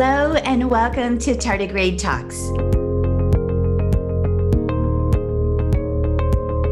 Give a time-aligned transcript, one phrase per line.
[0.00, 2.50] Hello, and welcome to Tardigrade Talks.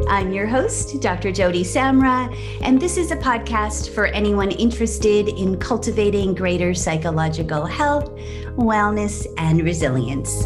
[0.09, 1.33] I'm your host, Dr.
[1.33, 8.15] Joti Samra, and this is a podcast for anyone interested in cultivating greater psychological health,
[8.55, 10.45] wellness, and resilience.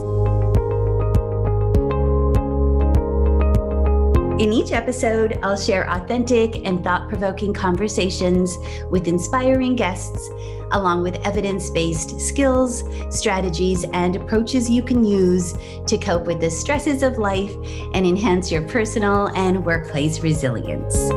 [4.40, 8.56] In each episode, I'll share authentic and thought provoking conversations
[8.88, 10.30] with inspiring guests,
[10.72, 15.54] along with evidence based skills, strategies, and approaches you can use
[15.86, 17.54] to cope with the stresses of life
[17.94, 21.10] and enhance your personal and workplace resilience.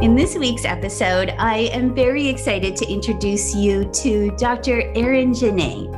[0.00, 4.92] In this week's episode, I am very excited to introduce you to Dr.
[4.94, 5.97] Aaron Genest.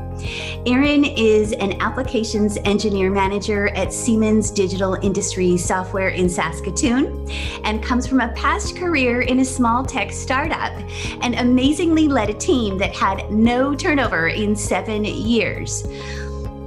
[0.67, 7.29] Aaron is an applications engineer manager at Siemens Digital Industries Software in Saskatoon
[7.65, 10.73] and comes from a past career in a small tech startup
[11.23, 15.85] and amazingly led a team that had no turnover in seven years.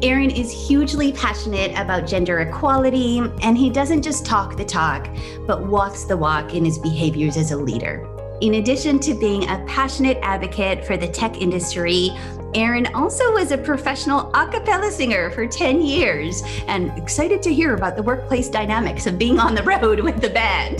[0.04, 5.08] Aaron is hugely passionate about gender equality, and he doesn't just talk the talk,
[5.48, 8.06] but walks the walk in his behaviors as a leader.
[8.42, 12.09] In addition to being a passionate advocate for the tech industry,
[12.56, 17.73] Aaron also was a professional a cappella singer for 10 years and excited to hear
[17.73, 20.80] about the workplace dynamics of being on the road with the band.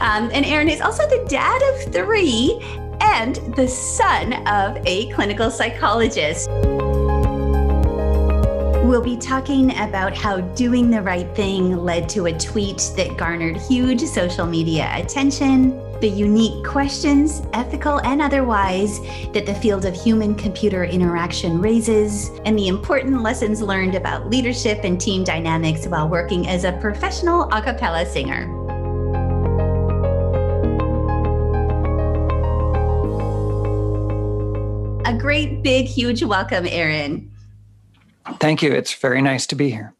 [0.00, 2.58] Um, and Aaron is also the dad of three
[3.00, 6.48] and the son of a clinical psychologist.
[8.84, 13.56] We'll be talking about how doing the right thing led to a tweet that garnered
[13.56, 18.98] huge social media attention, the unique questions, ethical and otherwise,
[19.32, 24.80] that the field of human computer interaction raises, and the important lessons learned about leadership
[24.82, 28.50] and team dynamics while working as a professional a cappella singer.
[35.06, 37.30] A great, big, huge welcome, Aaron.
[38.40, 38.72] Thank you.
[38.72, 39.94] It's very nice to be here.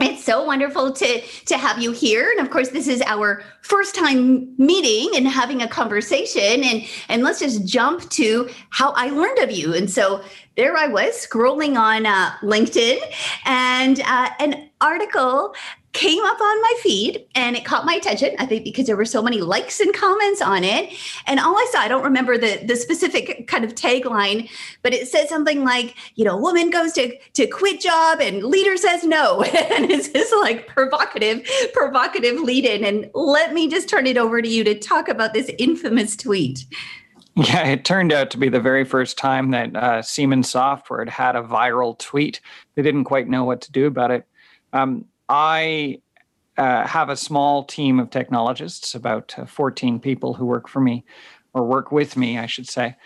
[0.00, 3.94] It's so wonderful to to have you here, and of course, this is our first
[3.94, 6.64] time meeting and having a conversation.
[6.64, 9.74] and And let's just jump to how I learned of you.
[9.74, 10.22] And so
[10.56, 12.98] there I was scrolling on uh, LinkedIn,
[13.44, 15.54] and uh, an article
[15.92, 19.04] came up on my feed and it caught my attention i think because there were
[19.04, 20.92] so many likes and comments on it
[21.26, 24.48] and all i saw i don't remember the the specific kind of tagline
[24.82, 28.76] but it said something like you know woman goes to to quit job and leader
[28.76, 34.06] says no and it's just like provocative provocative lead in and let me just turn
[34.06, 36.66] it over to you to talk about this infamous tweet
[37.36, 41.08] yeah, it turned out to be the very first time that uh, Siemens Software had
[41.08, 42.40] had a viral tweet.
[42.74, 44.26] They didn't quite know what to do about it.
[44.72, 46.00] Um, I
[46.58, 51.04] uh, have a small team of technologists, about uh, 14 people who work for me,
[51.54, 52.96] or work with me, I should say.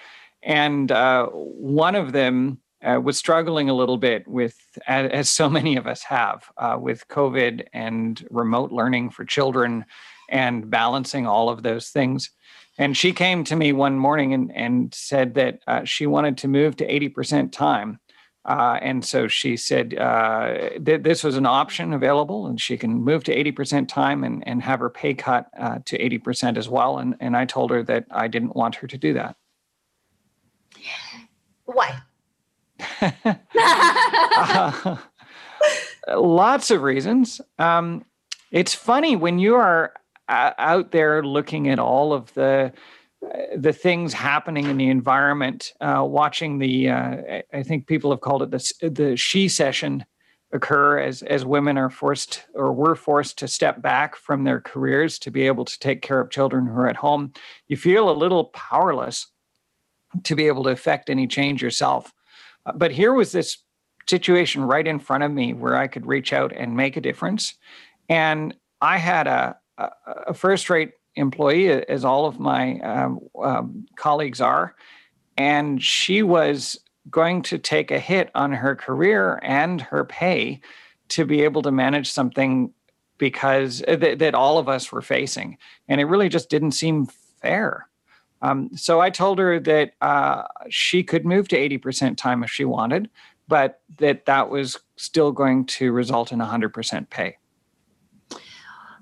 [0.43, 5.77] And uh, one of them uh, was struggling a little bit with, as, so many
[5.77, 9.85] of us have, uh, with COVID and remote learning for children
[10.31, 12.31] and balancing all of those things.
[12.79, 16.49] And she came to me one morning and, and said that uh, she wanted to
[16.49, 18.01] move to 80% time
[18.45, 23.03] uh, and so she said uh, th- this was an option available, and she can
[23.03, 26.99] move to 80% time and, and have her pay cut uh, to 80% as well.
[26.99, 29.37] And, and I told her that I didn't want her to do that.
[31.65, 32.01] Why?
[36.09, 37.41] lots of reasons.
[37.59, 38.05] Um,
[38.51, 39.95] it's funny when you are
[40.29, 42.73] uh, out there looking at all of the
[43.57, 47.17] the things happening in the environment, uh, watching the, uh,
[47.53, 50.05] I think people have called it the, the shecession
[50.53, 55.19] occur as, as women are forced or were forced to step back from their careers
[55.19, 57.33] to be able to take care of children who are at home.
[57.67, 59.27] You feel a little powerless
[60.23, 62.13] to be able to affect any change yourself.
[62.65, 63.59] Uh, but here was this
[64.09, 67.55] situation right in front of me where I could reach out and make a difference.
[68.09, 69.91] And I had a, a,
[70.29, 74.75] a first rate employee, as all of my um, um, colleagues are.
[75.37, 76.79] And she was
[77.11, 80.61] going to take a hit on her career and her pay
[81.09, 82.73] to be able to manage something
[83.19, 85.59] because uh, th- that all of us were facing.
[85.89, 87.07] And it really just didn't seem
[87.41, 87.89] fair.
[88.43, 92.65] Um, so I told her that uh, she could move to 80% time if she
[92.65, 93.09] wanted,
[93.49, 97.37] but that that was still going to result in 100% pay.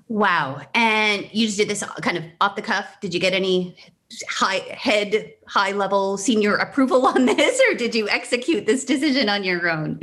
[0.07, 0.61] Wow.
[0.73, 2.97] And you just did this kind of off the cuff.
[3.01, 3.75] Did you get any
[4.27, 9.43] high head, high level senior approval on this, or did you execute this decision on
[9.43, 9.99] your own?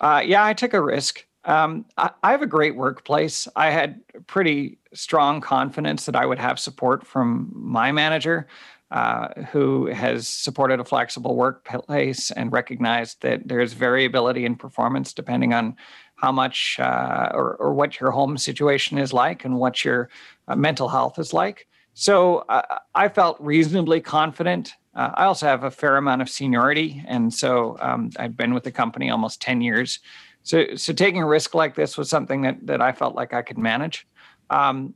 [0.00, 1.24] Uh, yeah, I took a risk.
[1.44, 3.48] Um, I, I, have a great workplace.
[3.56, 8.48] I had pretty strong confidence that I would have support from my manager,
[8.90, 15.52] uh, who has supported a flexible workplace and recognized that there's variability in performance depending
[15.52, 15.76] on
[16.18, 20.10] how much uh, or, or, what your home situation is like and what your
[20.48, 21.68] uh, mental health is like.
[21.94, 24.74] So uh, I felt reasonably confident.
[24.94, 28.64] Uh, I also have a fair amount of seniority, and so um, I've been with
[28.64, 30.00] the company almost ten years.
[30.42, 33.42] So, so taking a risk like this was something that that I felt like I
[33.42, 34.06] could manage.
[34.50, 34.94] Um,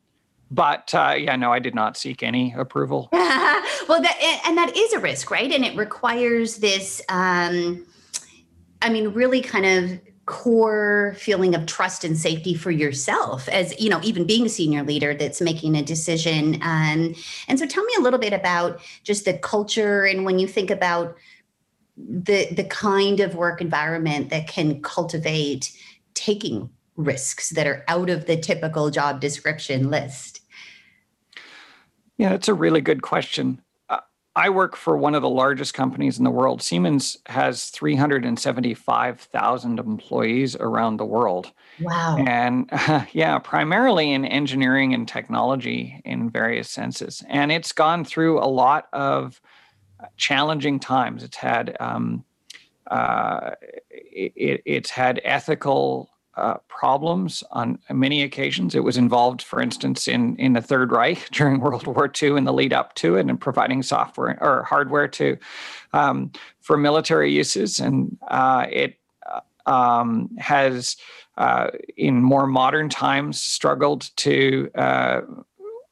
[0.50, 3.08] but uh, yeah, no, I did not seek any approval.
[3.12, 5.50] well, that and that is a risk, right?
[5.50, 7.00] And it requires this.
[7.08, 7.86] Um,
[8.80, 10.00] I mean, really, kind of
[10.32, 14.82] core feeling of trust and safety for yourself as you know even being a senior
[14.82, 16.54] leader that's making a decision.
[16.62, 17.14] Um,
[17.48, 20.70] and so tell me a little bit about just the culture and when you think
[20.70, 21.18] about
[21.98, 25.70] the the kind of work environment that can cultivate
[26.14, 30.40] taking risks that are out of the typical job description list.
[32.16, 33.61] Yeah it's a really good question
[34.34, 36.62] I work for one of the largest companies in the world.
[36.62, 41.52] Siemens has 375,000 employees around the world.
[41.80, 42.16] Wow.
[42.18, 47.22] And uh, yeah, primarily in engineering and technology in various senses.
[47.28, 49.38] And it's gone through a lot of
[50.16, 51.22] challenging times.
[51.22, 52.24] It's had um,
[52.90, 53.50] uh,
[53.90, 58.74] it, it's had ethical uh, problems on many occasions.
[58.74, 62.46] It was involved, for instance, in in the Third Reich during World War II and
[62.46, 65.36] the lead up to it, and providing software or hardware to
[65.92, 67.78] um, for military uses.
[67.78, 68.98] And uh, it
[69.30, 70.96] uh, um, has,
[71.36, 75.20] uh, in more modern times, struggled to uh,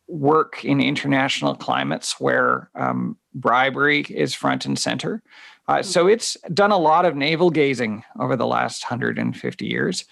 [0.09, 5.23] work in international climates where um, bribery is front and center.
[5.71, 10.05] Uh, so it's done a lot of navel gazing over the last 150 years,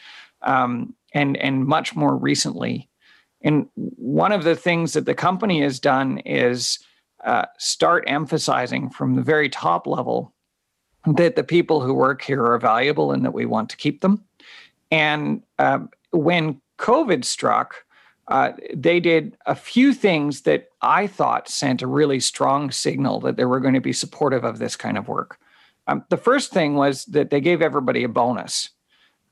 [0.43, 2.89] um, and and much more recently.
[3.43, 6.79] And one of the things that the company has done is
[7.25, 10.33] uh, start emphasizing from the very top level
[11.07, 14.23] that the people who work here are valuable and that we want to keep them.
[14.93, 15.81] And uh,
[16.13, 17.85] when COVID struck,
[18.29, 23.37] uh, they did a few things that I thought sent a really strong signal that
[23.37, 25.41] they were going to be supportive of this kind of work.
[25.88, 28.70] Um, the first thing was that they gave everybody a bonus.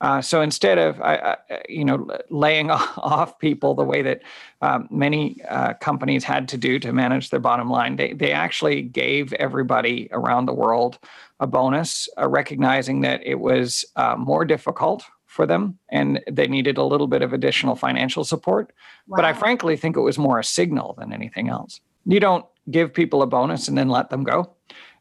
[0.01, 1.37] Uh, so instead of uh,
[1.69, 4.23] you know laying off people the way that
[4.61, 8.83] um, many uh, companies had to do to manage their bottom line, they they actually
[8.83, 10.99] gave everybody around the world
[11.41, 16.79] a bonus, uh, recognizing that it was uh, more difficult for them and they needed
[16.79, 18.73] a little bit of additional financial support.
[19.07, 19.17] Wow.
[19.17, 21.81] But I frankly think it was more a signal than anything else.
[22.07, 24.55] You don't give people a bonus and then let them go.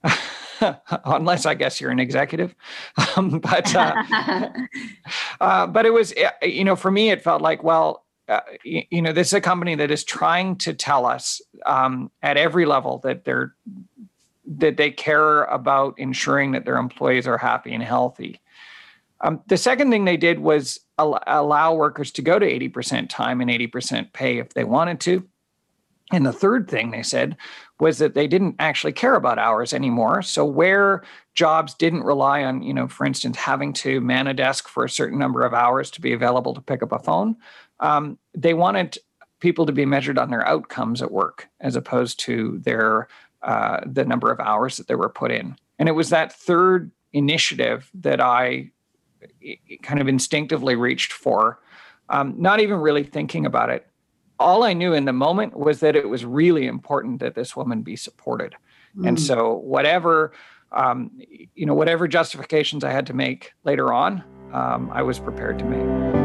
[1.05, 2.55] unless I guess you're an executive.
[3.17, 3.93] Um, but uh,
[5.41, 8.83] uh, but it was uh, you know for me it felt like well uh, you,
[8.89, 12.65] you, know this is a company that is trying to tell us um, at every
[12.65, 13.55] level that they're
[14.45, 18.41] that they care about ensuring that their employees are happy and healthy.
[19.21, 23.41] Um, the second thing they did was al- allow workers to go to 80% time
[23.41, 25.27] and 80% pay if they wanted to.
[26.11, 27.37] And the third thing they said
[27.79, 30.21] was that they didn't actually care about hours anymore.
[30.21, 34.67] So where jobs didn't rely on, you know, for instance, having to man a desk
[34.67, 37.35] for a certain number of hours to be available to pick up a phone,
[37.81, 38.97] um, they wanted
[39.39, 43.07] people to be measured on their outcomes at work as opposed to their
[43.43, 45.55] uh, the number of hours that they were put in.
[45.77, 48.71] And it was that third initiative that I
[49.83, 51.59] kind of instinctively reached for,
[52.09, 53.87] um, not even really thinking about it
[54.39, 57.81] all I knew in the moment was that it was really important that this woman
[57.81, 58.55] be supported.
[58.97, 59.09] Mm.
[59.09, 60.33] And so, whatever,
[60.71, 61.11] um,
[61.55, 64.23] you know, whatever justifications I had to make later on,
[64.53, 66.24] um, I was prepared to make.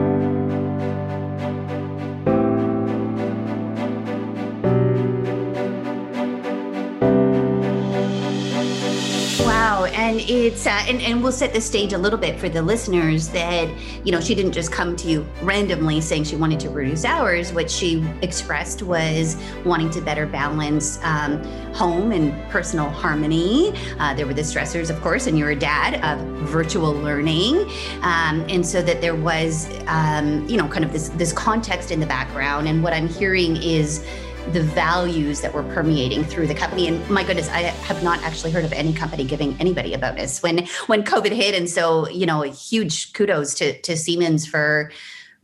[10.31, 13.69] It's uh, and, and we'll set the stage a little bit for the listeners that
[14.05, 17.53] you know she didn't just come to you randomly saying she wanted to reduce hours.
[17.53, 21.43] What she expressed was wanting to better balance um,
[21.75, 23.75] home and personal harmony.
[23.99, 27.69] Uh, there were the stressors of course and you're a dad of virtual learning.
[28.03, 31.99] Um, and so that there was um, you know kind of this this context in
[31.99, 32.69] the background.
[32.69, 34.07] And what i'm hearing is
[34.53, 36.89] the values that were permeating through the company.
[36.89, 40.43] And my goodness, I have not actually heard of any company giving anybody a bonus
[40.43, 41.55] when when COVID hit.
[41.55, 44.91] And so, you know, huge kudos to to Siemens for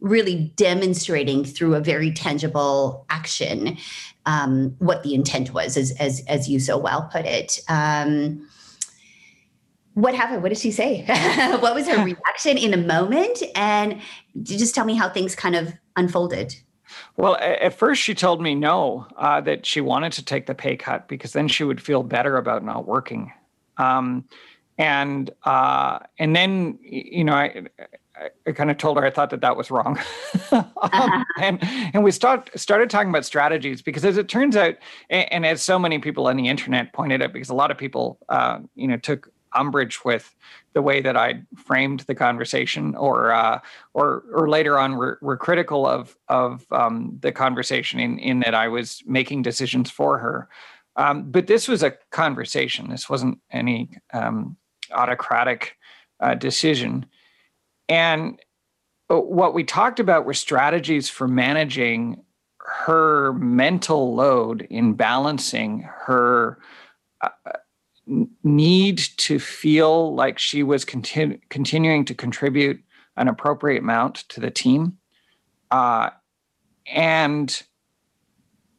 [0.01, 3.79] really demonstrating through a very tangible action
[4.27, 7.61] um, what the intent was, as as as you so well put it.
[7.69, 8.47] Um,
[9.95, 10.43] what happened?
[10.43, 11.05] What did she say?
[11.61, 13.43] what was her reaction in the moment?
[13.55, 14.03] And
[14.43, 16.55] just tell me how things kind of unfolded.
[17.17, 20.77] Well, at first she told me no, uh, that she wanted to take the pay
[20.77, 23.33] cut because then she would feel better about not working.
[23.79, 24.25] Um,
[24.79, 27.63] and uh, and then you know I,
[28.15, 29.99] I, I kind of told her I thought that that was wrong,
[30.51, 31.25] um, uh-huh.
[31.41, 31.59] and
[31.95, 34.75] and we start started talking about strategies because as it turns out,
[35.09, 37.79] and, and, as so many people on the internet pointed out, because a lot of
[37.79, 40.35] people uh, you know took umbrage with
[40.75, 43.61] the way that I framed the conversation, or uh,
[43.95, 48.55] or or later on were, were critical of of um, the conversation in in that
[48.55, 50.49] I was making decisions for her.
[50.97, 52.91] Um, but this was a conversation.
[52.91, 54.57] This wasn't any um,
[54.93, 55.77] autocratic
[56.21, 57.07] uh, decision.
[57.89, 58.41] And
[59.11, 62.23] uh, what we talked about were strategies for managing
[62.59, 66.59] her mental load in balancing her
[67.21, 67.29] uh,
[68.43, 72.81] need to feel like she was continu- continuing to contribute
[73.17, 74.99] an appropriate amount to the team
[75.71, 76.11] uh,
[76.87, 77.63] and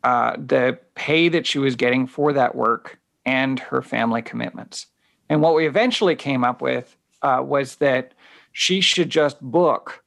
[0.04, 4.88] uh, the pay that she was getting for that work and her family commitments.
[5.30, 8.14] And what we eventually came up with uh, was that
[8.54, 10.04] she should just book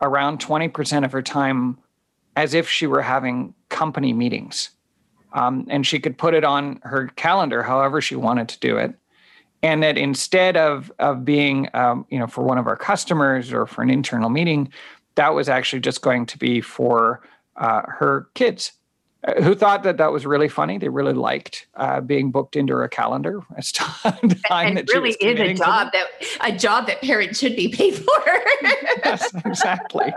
[0.00, 1.78] around 20% of her time
[2.34, 4.70] as if she were having company meetings.
[5.32, 8.94] Um, and she could put it on her calendar however she wanted to do it.
[9.62, 13.66] And that instead of, of being, um, you know, for one of our customers or
[13.66, 14.72] for an internal meeting,
[15.16, 17.20] that was actually just going to be for
[17.56, 18.72] uh, her kids
[19.42, 20.78] who thought that that was really funny.
[20.78, 25.54] They really liked uh, being booked into a calendar as time and really is a
[25.54, 26.06] job that
[26.40, 28.24] a job that parents should be paid for.
[29.04, 30.12] yes, exactly.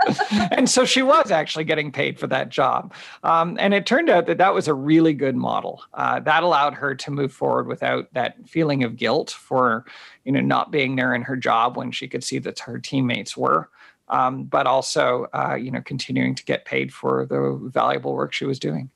[0.51, 2.93] and so she was actually getting paid for that job,
[3.23, 5.83] um, and it turned out that that was a really good model.
[5.93, 9.85] Uh, that allowed her to move forward without that feeling of guilt for
[10.23, 13.35] you know not being there in her job when she could see that her teammates
[13.35, 13.69] were
[14.09, 18.45] um, but also uh, you know continuing to get paid for the valuable work she
[18.45, 18.89] was doing.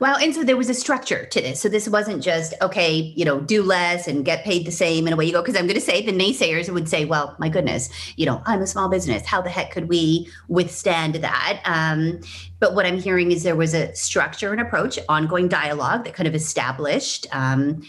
[0.00, 1.60] Well, and so there was a structure to this.
[1.60, 5.14] So this wasn't just, okay, you know, do less and get paid the same and
[5.14, 5.42] away you go.
[5.42, 8.62] Because I'm going to say the naysayers would say, well, my goodness, you know, I'm
[8.62, 9.26] a small business.
[9.26, 11.60] How the heck could we withstand that?
[11.64, 12.20] Um,
[12.60, 16.28] but what I'm hearing is there was a structure and approach, ongoing dialogue that kind
[16.28, 17.82] of established um,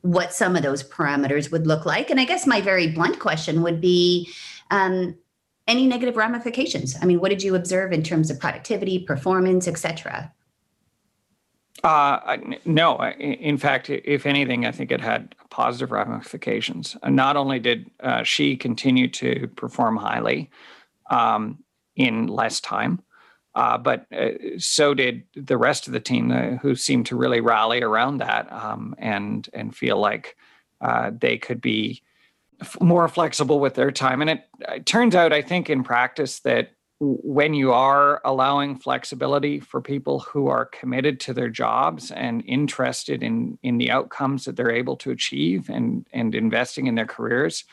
[0.00, 2.10] what some of those parameters would look like.
[2.10, 4.32] And I guess my very blunt question would be,
[4.70, 5.16] um,
[5.66, 6.96] any negative ramifications?
[7.00, 10.32] I mean, what did you observe in terms of productivity, performance, etc.?
[11.82, 16.96] Uh, no, in fact, if anything, I think it had positive ramifications.
[17.04, 20.50] Not only did uh, she continue to perform highly
[21.10, 21.58] um,
[21.96, 23.02] in less time,
[23.54, 27.40] uh, but uh, so did the rest of the team, uh, who seemed to really
[27.40, 30.36] rally around that um, and and feel like
[30.80, 32.02] uh, they could be
[32.80, 34.20] more flexible with their time.
[34.20, 39.58] And it, it turns out, I think, in practice, that when you are allowing flexibility
[39.58, 44.56] for people who are committed to their jobs and interested in in the outcomes that
[44.56, 47.64] they're able to achieve and and investing in their careers,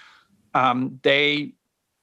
[0.55, 1.53] um, they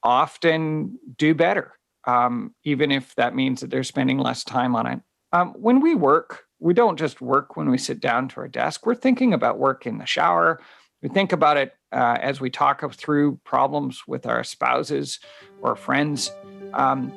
[0.05, 1.73] often do better,
[2.07, 5.01] um, even if that means that they're spending less time on it.
[5.33, 8.87] Um, when we work, we don't just work when we sit down to our desk.
[8.87, 10.61] We're thinking about work in the shower.
[11.03, 15.21] We think about it uh, as we talk through problems with our spouses
[15.61, 16.33] or friends.
[16.73, 17.13] Um,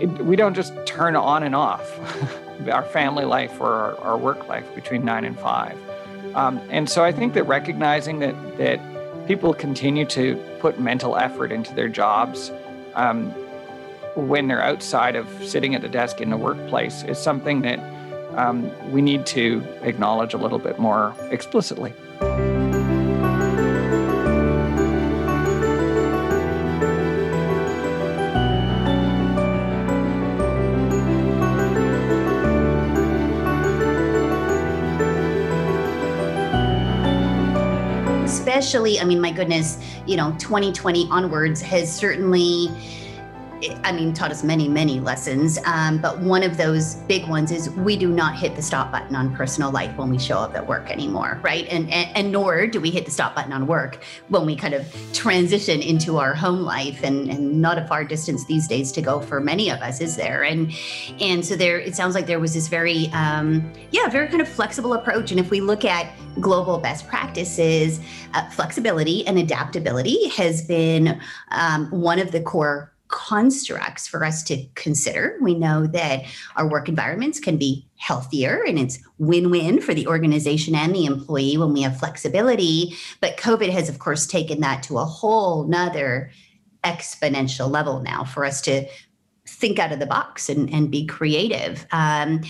[0.00, 1.98] it, we don't just turn on and off
[2.72, 5.78] our family life or our, our, work life between nine and five.
[6.34, 8.80] Um, and so I think that recognizing that that
[9.26, 12.50] people continue to put mental effort into their jobs
[12.94, 13.30] um,
[14.16, 17.78] when they're outside of sitting at the desk in the workplace is something that
[18.36, 21.92] um, we need to acknowledge a little bit more explicitly.
[38.60, 42.68] Especially i mean my goodness you know 2020 onwards has certainly
[43.84, 45.58] I mean, taught us many, many lessons.
[45.66, 49.14] Um, but one of those big ones is we do not hit the stop button
[49.14, 51.66] on personal life when we show up at work anymore, right?
[51.68, 53.98] And, and, and nor do we hit the stop button on work
[54.28, 57.02] when we kind of transition into our home life.
[57.02, 60.16] And, and not a far distance these days to go for many of us, is
[60.16, 60.44] there?
[60.44, 60.72] And
[61.20, 64.48] and so there, it sounds like there was this very, um, yeah, very kind of
[64.48, 65.30] flexible approach.
[65.30, 68.00] And if we look at global best practices,
[68.34, 74.64] uh, flexibility and adaptability has been um, one of the core constructs for us to
[74.74, 75.36] consider.
[75.40, 76.24] We know that
[76.56, 81.58] our work environments can be healthier and it's win-win for the organization and the employee
[81.58, 82.94] when we have flexibility.
[83.20, 86.30] But COVID has, of course, taken that to a whole nother
[86.84, 88.86] exponential level now for us to
[89.46, 91.86] think out of the box and, and be creative.
[91.90, 92.42] Um,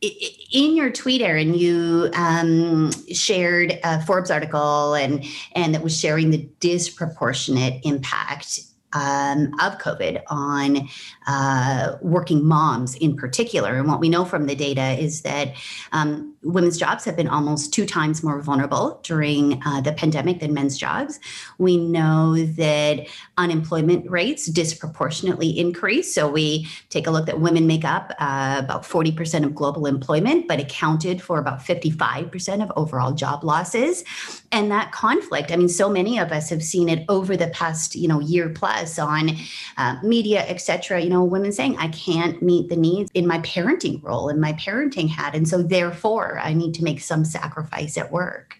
[0.00, 6.30] in your tweet, Aaron, you um, shared a Forbes article and and that was sharing
[6.30, 8.60] the disproportionate impact
[8.92, 10.88] um, of COVID on
[11.28, 13.74] uh, working moms in particular.
[13.74, 15.54] And what we know from the data is that
[15.92, 20.54] um, women's jobs have been almost two times more vulnerable during uh, the pandemic than
[20.54, 21.20] men's jobs.
[21.58, 23.06] We know that
[23.36, 26.14] unemployment rates disproportionately increase.
[26.14, 30.48] So we take a look that women make up uh, about 40% of global employment,
[30.48, 34.02] but accounted for about 55% of overall job losses.
[34.50, 37.94] And that conflict, I mean, so many of us have seen it over the past,
[37.94, 39.36] you know, year plus on
[39.76, 41.00] uh, media, et cetera.
[41.00, 44.52] You know, women saying, I can't meet the needs in my parenting role, in my
[44.54, 45.34] parenting hat.
[45.34, 48.56] And so therefore, I need to make some sacrifice at work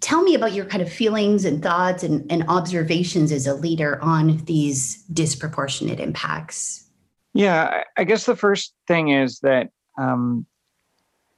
[0.00, 4.02] tell me about your kind of feelings and thoughts and, and observations as a leader
[4.02, 6.88] on these disproportionate impacts.
[7.32, 10.46] Yeah, I guess the first thing is that um,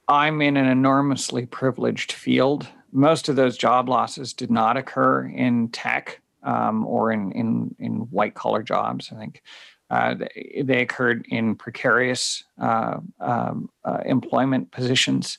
[0.07, 2.67] I'm in an enormously privileged field.
[2.91, 7.93] Most of those job losses did not occur in tech um, or in, in, in
[8.09, 9.11] white collar jobs.
[9.11, 9.41] I think
[9.93, 15.37] uh, they, they, occurred in precarious uh, um, uh, employment positions.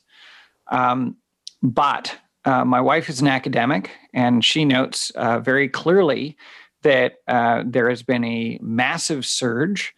[0.68, 1.16] Um,
[1.61, 6.37] but uh, my wife is an academic, and she notes very clearly
[6.82, 9.92] that there has been a massive surge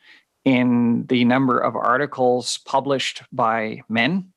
[0.46, 4.32] in the number of articles published by men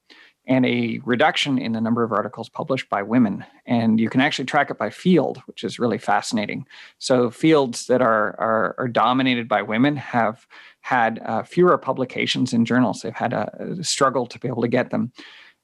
[0.49, 3.45] and a reduction in the number of articles published by women.
[3.67, 6.65] And you can actually track it by field, which is really fascinating.
[6.97, 10.47] So, fields that are, are, are dominated by women have
[10.81, 13.01] had uh, fewer publications in journals.
[13.01, 15.13] They've had a, a struggle to be able to get them.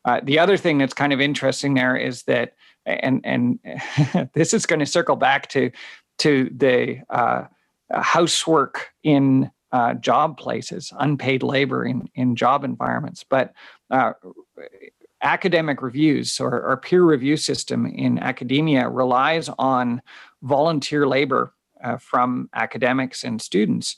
[0.06, 2.54] Uh, the other thing that's kind of interesting there is that,
[2.86, 3.60] and and
[4.34, 5.72] this is going to circle back to
[6.20, 7.46] to the uh,
[7.92, 13.54] housework in uh, job places, unpaid labor in in job environments, but
[13.92, 14.14] uh,
[15.22, 20.02] academic reviews or, or, peer review system in academia relies on
[20.44, 23.98] volunteer labor uh, from academics and students.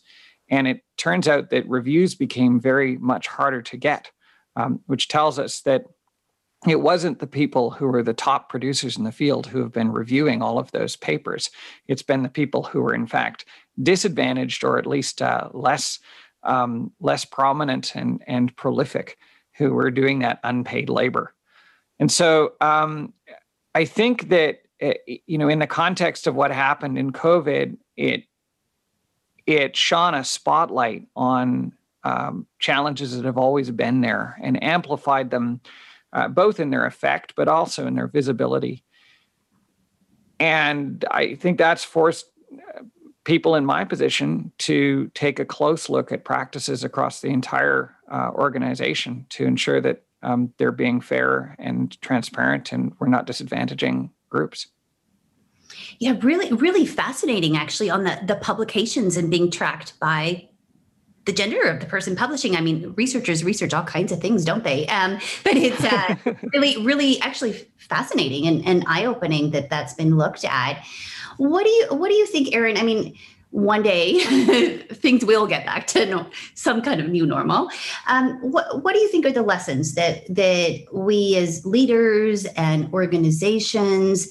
[0.49, 4.09] And it turns out that reviews became very much harder to get,
[4.55, 5.85] um, which tells us that
[6.67, 9.91] it wasn't the people who were the top producers in the field who have been
[9.91, 11.51] reviewing all of those papers.
[11.87, 13.45] It's been the people who were, in fact,
[13.81, 15.99] disadvantaged or at least uh, less
[16.43, 19.17] um, less prominent and and prolific
[19.57, 21.33] who were doing that unpaid labor.
[21.99, 23.13] And so um,
[23.73, 24.93] I think that eh,
[25.25, 28.23] you know, in the context of what happened in COVID, it
[29.45, 35.61] it shone a spotlight on um, challenges that have always been there and amplified them
[36.13, 38.83] uh, both in their effect, but also in their visibility.
[40.39, 42.81] And I think that's forced uh,
[43.27, 48.31] people in my position to take a close look at practices across the entire uh,
[48.33, 54.67] organization to ensure that um, they're being fair and transparent and we're not disadvantaging groups.
[55.99, 60.47] Yeah, really, really fascinating actually on the, the publications and being tracked by
[61.25, 62.55] the gender of the person publishing.
[62.55, 64.87] I mean, researchers research all kinds of things, don't they?
[64.87, 66.15] Um, but it's uh,
[66.53, 70.85] really, really actually fascinating and, and eye opening that that's been looked at.
[71.37, 72.77] What do you What do you think, Aaron?
[72.77, 73.15] I mean,
[73.51, 74.19] one day
[74.91, 77.69] things will get back to no, some kind of new normal.
[78.07, 82.91] Um, what What do you think are the lessons that that we as leaders and
[82.93, 84.27] organizations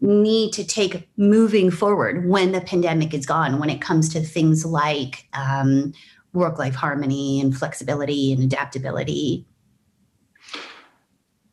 [0.00, 3.58] need to take moving forward when the pandemic is gone?
[3.58, 5.92] When it comes to things like um,
[6.32, 9.46] work life harmony and flexibility and adaptability?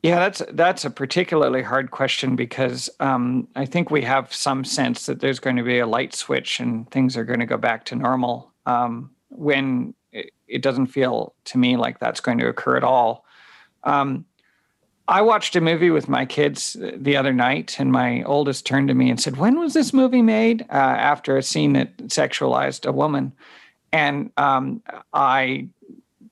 [0.06, 5.08] Yeah, that's that's a particularly hard question because um, I think we have some sense
[5.08, 7.86] that there's going to be a light switch and things are going to go back
[7.86, 8.52] to normal.
[8.68, 13.26] Um, when it, it, doesn't feel to me like that's going to occur at all.
[13.84, 14.26] Um,
[15.08, 18.94] I watched a movie with my kids the other night, and my oldest turned to
[18.94, 22.92] me and said, "When was this movie made?" Uh, after a scene that sexualized a
[22.92, 23.34] woman,
[23.92, 25.68] and um, I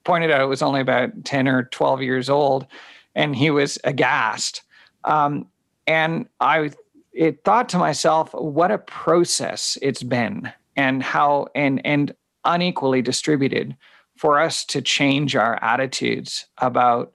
[0.04, 2.68] pointed out it was only about 10 or 12 years old,
[3.16, 4.64] and he was aghast.
[5.04, 5.48] Um,
[5.88, 6.72] and I
[7.14, 13.76] it thought to myself, what a process it's been, and how and and unequally distributed
[14.18, 17.14] for us to change our attitudes about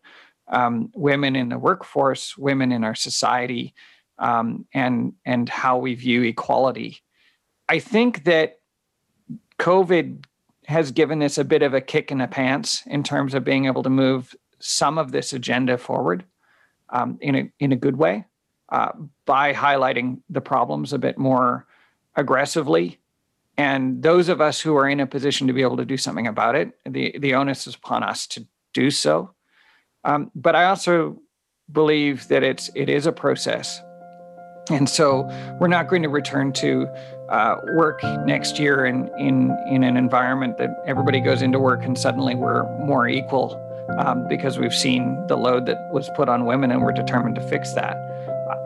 [0.48, 3.74] um, women in the workforce, women in our society,
[4.18, 7.00] um, and and how we view equality.
[7.68, 8.60] I think that
[9.58, 10.24] COVID
[10.66, 13.66] has given us a bit of a kick in the pants in terms of being
[13.66, 16.24] able to move some of this agenda forward
[16.90, 18.24] um, in a in a good way
[18.70, 18.92] uh,
[19.24, 21.66] by highlighting the problems a bit more
[22.16, 22.98] aggressively.
[23.56, 26.26] And those of us who are in a position to be able to do something
[26.26, 29.30] about it, the the onus is upon us to do so.
[30.04, 31.20] Um, but I also
[31.72, 33.82] believe that it's it is a process,
[34.70, 35.22] and so
[35.60, 36.86] we're not going to return to
[37.28, 41.98] uh, work next year in in in an environment that everybody goes into work and
[41.98, 43.64] suddenly we're more equal
[43.98, 47.48] um, because we've seen the load that was put on women and we're determined to
[47.48, 47.96] fix that.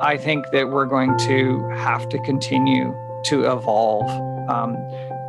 [0.01, 2.95] I think that we're going to have to continue
[3.27, 4.11] to evolve.
[4.51, 4.77] Um,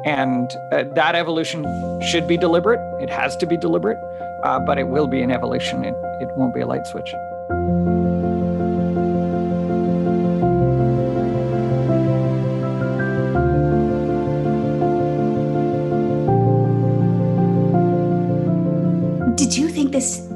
[0.06, 1.64] and uh, that evolution
[2.02, 2.80] should be deliberate.
[3.02, 3.98] It has to be deliberate,
[4.44, 5.86] uh, but it will be an evolution.
[5.86, 7.14] It, it won't be a light switch.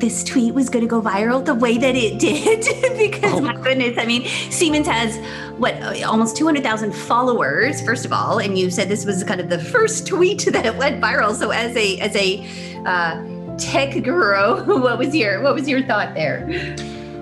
[0.07, 2.61] This tweet was going to go viral the way that it did
[2.97, 3.41] because oh.
[3.41, 5.17] my goodness i mean siemens has
[5.59, 9.59] what almost 200000 followers first of all and you said this was kind of the
[9.59, 12.39] first tweet that went viral so as a as a
[12.85, 16.47] uh, tech guru what was your what was your thought there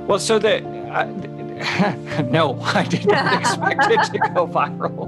[0.07, 1.05] well so that uh,
[2.29, 5.07] no, I didn't expect it to go viral.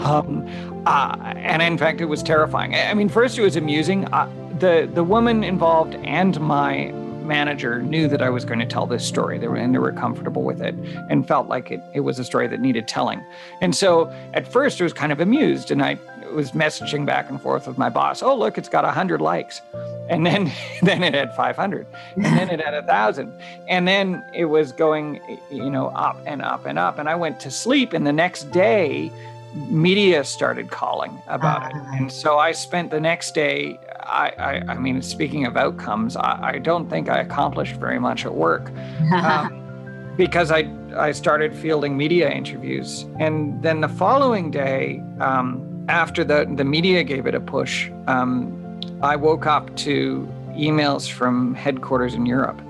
[0.00, 0.48] Um,
[0.86, 2.74] uh, and in fact, it was terrifying.
[2.74, 4.06] I mean, first, it was amusing.
[4.06, 4.26] Uh,
[4.58, 6.92] the the woman involved and my
[7.26, 9.38] manager knew that I was going to tell this story.
[9.38, 10.74] They were and they were comfortable with it
[11.10, 13.22] and felt like it, it was a story that needed telling.
[13.60, 15.98] And so at first I was kind of amused and I
[16.32, 18.22] was messaging back and forth with my boss.
[18.22, 19.60] Oh, look, it's got 100 likes.
[20.08, 23.32] And then then it had 500 and then it had a 1000
[23.68, 27.40] and then it was going you know up and up and up and I went
[27.40, 29.10] to sleep and the next day
[29.56, 31.76] media started calling about it.
[31.98, 36.52] And so I spent the next day I, I, I mean, speaking of outcomes, I,
[36.54, 38.70] I, don't think I accomplished very much at work
[39.12, 43.06] um, because I, I started fielding media interviews.
[43.18, 48.80] And then the following day, um, after the, the media gave it a push, um,
[49.02, 52.60] I woke up to emails from headquarters in Europe,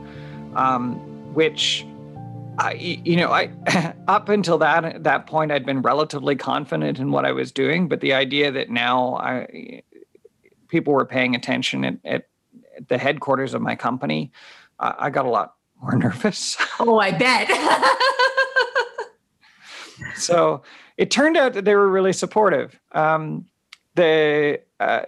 [0.55, 0.95] um,
[1.35, 1.86] which
[2.59, 3.51] I, you know, I
[4.09, 8.01] up until that that point, I'd been relatively confident in what I was doing, but
[8.01, 9.83] the idea that now I
[10.69, 12.29] people were paying attention at, at,
[12.77, 14.33] at the headquarters of my company,
[14.81, 16.57] uh, I got a lot more nervous.
[16.81, 17.49] Oh, I bet.
[20.17, 20.63] so
[20.97, 22.79] it turned out that they were really supportive.
[22.93, 23.47] Um,
[23.95, 25.03] the uh,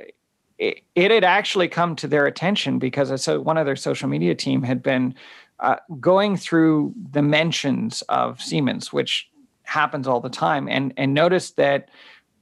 [0.58, 4.34] it, it, had actually come to their attention because so one of their social media
[4.34, 5.14] team had been
[5.60, 9.28] uh, going through the mentions of Siemens, which
[9.64, 11.90] happens all the time, and and noticed that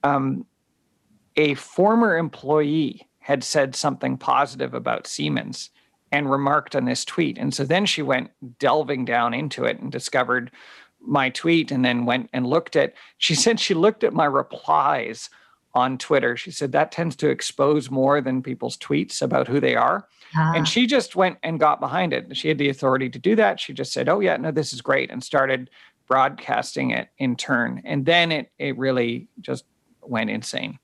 [0.03, 0.47] um,
[1.37, 5.71] a former employee had said something positive about Siemens
[6.13, 7.37] and remarked on this tweet.
[7.39, 10.53] And so then she went delving down into it and discovered
[11.01, 15.29] my tweet and then went and looked at she said she looked at my replies
[15.75, 16.37] on Twitter.
[16.37, 20.09] She said that tends to expose more than people's tweets about who they are.
[20.37, 20.53] Ah.
[20.55, 22.37] And she just went and got behind it.
[22.37, 23.59] She had the authority to do that.
[23.61, 25.71] She just said, "Oh yeah, no this is great." and started
[26.07, 27.83] broadcasting it in turn.
[27.85, 29.65] And then it it really just
[30.03, 30.79] went insane.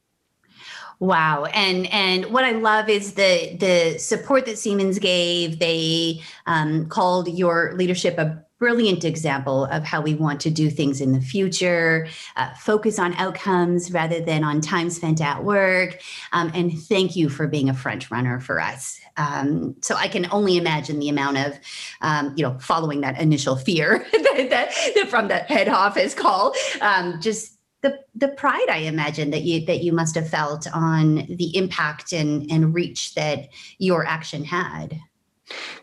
[0.99, 1.47] Wow.
[1.47, 5.59] And and what I love is the the support that Siemens gave.
[5.59, 11.01] They um, called your leadership a brilliant example of how we want to do things
[11.01, 16.01] in the future, uh, focus on outcomes rather than on time spent at work.
[16.31, 19.01] Um, and thank you for being a front runner for us.
[19.17, 21.59] Um, so I can only imagine the amount of,
[22.03, 26.55] um, you know, following that initial fear that, that, that from the head office call,
[26.81, 31.27] um, just the the pride I imagine that you that you must have felt on
[31.29, 34.99] the impact and and reach that your action had.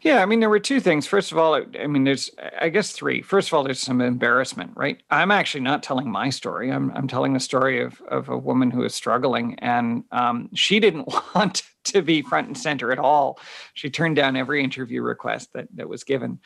[0.01, 1.05] Yeah, I mean, there were two things.
[1.05, 3.21] First of all, I mean, there's, I guess, three.
[3.21, 5.03] First of all, there's some embarrassment, right?
[5.11, 6.71] I'm actually not telling my story.
[6.71, 10.79] I'm, I'm telling the story of, of a woman who is struggling, and um, she
[10.79, 13.39] didn't want to be front and center at all.
[13.73, 16.39] She turned down every interview request that that was given.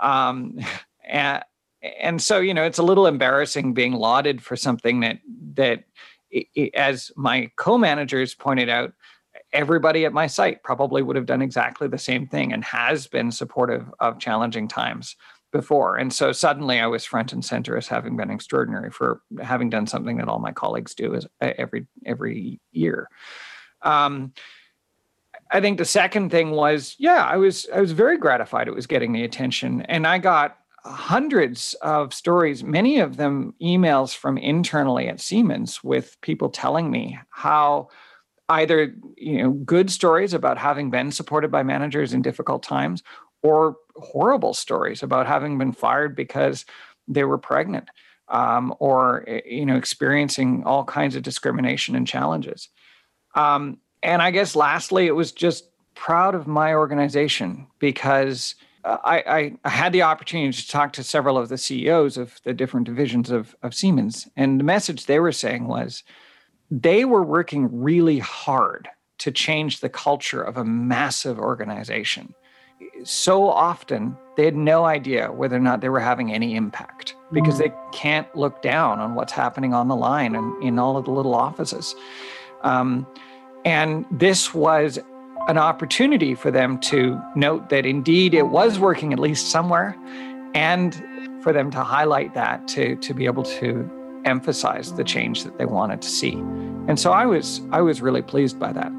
[0.00, 0.58] Um,
[1.04, 1.42] and,
[1.82, 5.18] and so you know it's a little embarrassing being lauded for something that
[5.54, 5.84] that
[6.74, 8.92] as my co-managers pointed out
[9.52, 13.32] everybody at my site probably would have done exactly the same thing and has been
[13.32, 15.16] supportive of challenging times
[15.52, 15.96] before.
[15.96, 19.86] And so suddenly i was front and center as having been extraordinary for having done
[19.86, 23.08] something that all my colleagues do is every every year.
[23.82, 24.32] Um,
[25.50, 28.86] i think the second thing was yeah i was i was very gratified it was
[28.86, 29.82] getting the attention.
[29.82, 36.16] And i got hundreds of stories, many of them emails from internally at Siemens with
[36.20, 37.88] people telling me how
[38.48, 43.02] either you know good stories about having been supported by managers in difficult times
[43.42, 46.64] or horrible stories about having been fired because
[47.06, 47.88] they were pregnant
[48.28, 52.68] um, or eh, you know experiencing all kinds of discrimination and challenges.
[53.34, 55.64] Um, and i guess lastly it was just
[55.94, 61.48] proud of my organization because I, I, had the opportunity to talk to several of
[61.48, 65.66] the CEOs of the different divisions of, of Siemens, and the message they were saying
[65.66, 66.02] was
[66.70, 68.88] they were working really hard
[69.18, 72.34] to change the culture of a massive organization.
[73.04, 77.58] So often, they had no idea whether or not they were having any impact because
[77.58, 81.10] they can't look down on what's happening on the line and in all of the
[81.10, 81.94] little offices.
[82.62, 83.06] Um,
[83.64, 84.98] and this was
[85.50, 89.96] an opportunity for them to note that indeed it was working at least somewhere
[90.54, 91.04] and
[91.42, 93.90] for them to highlight that to, to be able to
[94.24, 96.34] emphasize the change that they wanted to see.
[96.86, 98.92] And so I was I was really pleased by that.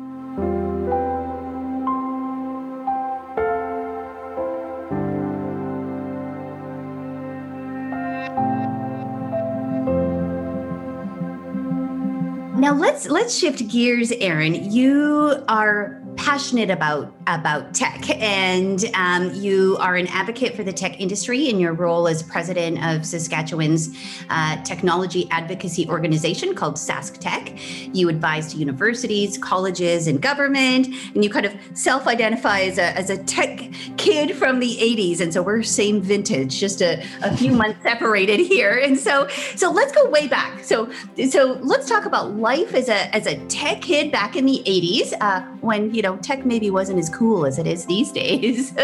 [12.57, 14.53] Now let's let's shift gears, Aaron.
[14.53, 20.99] You are passionate about about tech, and um, you are an advocate for the tech
[20.99, 23.97] industry in your role as president of Saskatchewan's
[24.29, 27.53] uh, technology advocacy organization called Sask Tech.
[27.91, 33.09] You advise to universities, colleges, and government, and you kind of self-identify as a as
[33.09, 37.51] a tech kid from the '80s, and so we're same vintage, just a, a few
[37.51, 38.77] months separated here.
[38.77, 40.63] And so so let's go way back.
[40.63, 40.91] So
[41.29, 45.13] so let's talk about life as a as a tech kid back in the '80s
[45.19, 48.73] uh, when you know tech maybe wasn't as cool as it is these days.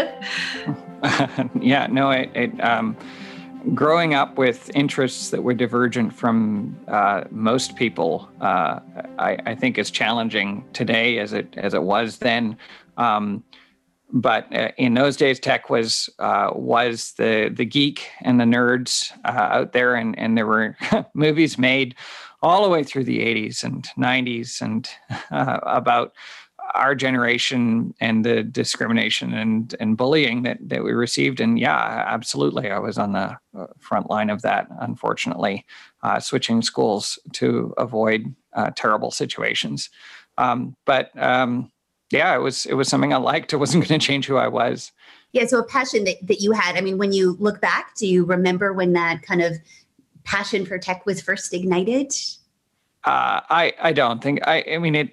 [1.60, 2.96] yeah, no, it, it um,
[3.74, 8.80] growing up with interests that were divergent from uh, most people, uh,
[9.18, 12.56] I, I, think is challenging today as it as it was then.
[12.96, 13.44] Um,
[14.10, 19.12] but uh, in those days, tech was uh, was the the geek and the nerds
[19.24, 20.76] uh, out there, and and there were
[21.14, 21.94] movies made
[22.40, 24.88] all the way through the 80s and 90s and
[25.30, 26.12] about
[26.74, 31.40] our generation and the discrimination and and bullying that that we received.
[31.40, 35.64] And yeah absolutely i was on the uh, front line of that unfortunately
[36.02, 39.90] uh, switching schools to avoid uh, terrible situations.
[40.36, 41.70] Um, but um,
[42.10, 43.52] yeah it was it was something i liked.
[43.52, 44.92] It wasn't going to change who i was.
[45.32, 48.06] Yeah so a passion that, that you had i mean when you look back do
[48.06, 49.58] you remember when that kind of
[50.28, 52.12] passion for tech was first ignited?
[53.04, 55.10] Uh, I I don't think I I mean it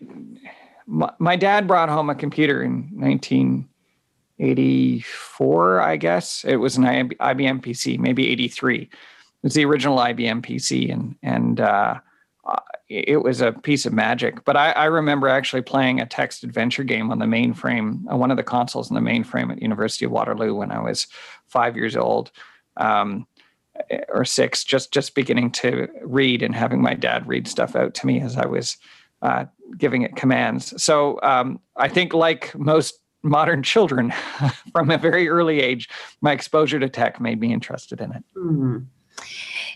[0.87, 6.45] my, dad brought home a computer in 1984, I guess.
[6.45, 8.81] It was an IBM PC, maybe 83.
[8.81, 8.89] It
[9.41, 11.99] was the original IBM PC, and and uh,
[12.87, 14.45] it was a piece of magic.
[14.45, 18.31] But I, I, remember actually playing a text adventure game on the mainframe, uh, one
[18.31, 21.07] of the consoles in the mainframe at University of Waterloo when I was
[21.47, 22.31] five years old.
[22.77, 23.27] Um,
[24.07, 28.07] or six, just just beginning to read and having my dad read stuff out to
[28.07, 28.77] me as I was
[29.21, 29.45] uh,
[29.77, 30.81] giving it commands.
[30.81, 34.11] So um, I think, like most modern children,
[34.71, 35.89] from a very early age,
[36.21, 38.23] my exposure to tech made me interested in it.
[38.35, 38.77] Mm-hmm.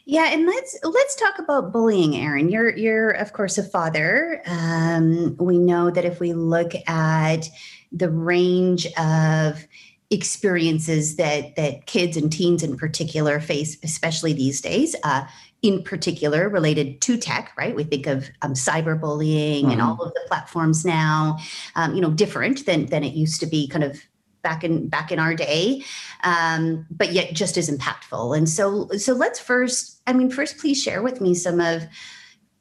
[0.06, 2.50] Yeah, and let's let's talk about bullying, Aaron.
[2.50, 4.42] You're you're of course a father.
[4.46, 7.50] Um, we know that if we look at
[7.92, 9.66] the range of
[10.10, 15.26] experiences that that kids and teens in particular face, especially these days, uh,
[15.62, 17.76] in particular related to tech, right?
[17.76, 19.72] We think of um, cyberbullying mm-hmm.
[19.72, 21.38] and all of the platforms now,
[21.76, 24.02] um, you know, different than than it used to be, kind of
[24.42, 25.84] back in back in our day,
[26.24, 28.38] um, but yet just as impactful.
[28.38, 31.84] And so, so let's first, I mean, first, please share with me some of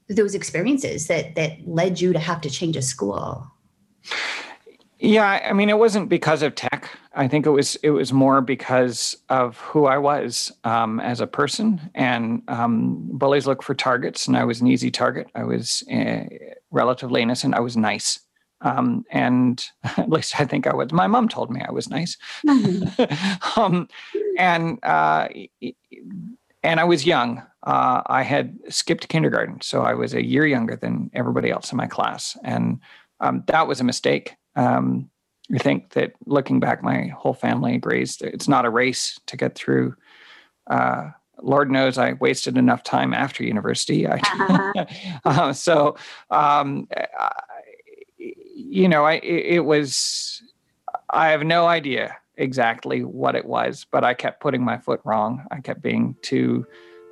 [0.08, 3.46] those experiences that that led you to have to change a school.
[5.00, 6.90] Yeah, I mean, it wasn't because of tech.
[7.14, 11.26] I think it was it was more because of who I was um, as a
[11.26, 11.80] person.
[11.94, 15.28] And um, bullies look for targets, and I was an easy target.
[15.34, 16.24] I was uh,
[16.70, 17.54] relatively innocent.
[17.54, 18.18] I was nice,
[18.60, 20.92] um, and at least I think I was.
[20.92, 23.60] My mom told me I was nice, mm-hmm.
[23.60, 23.88] um,
[24.36, 25.28] and uh,
[26.64, 27.42] and I was young.
[27.62, 31.76] Uh, I had skipped kindergarten, so I was a year younger than everybody else in
[31.76, 32.80] my class, and
[33.20, 34.34] um, that was a mistake.
[34.58, 35.08] Um,
[35.54, 39.36] I think that looking back, my whole family agrees that it's not a race to
[39.36, 39.94] get through.
[40.66, 44.06] Uh, Lord knows I wasted enough time after university.
[44.06, 44.84] I, uh-huh.
[45.24, 45.96] uh, so,
[46.30, 47.30] um, I,
[48.18, 50.42] you know, I, it was,
[51.08, 55.44] I have no idea exactly what it was, but I kept putting my foot wrong.
[55.52, 56.66] I kept being too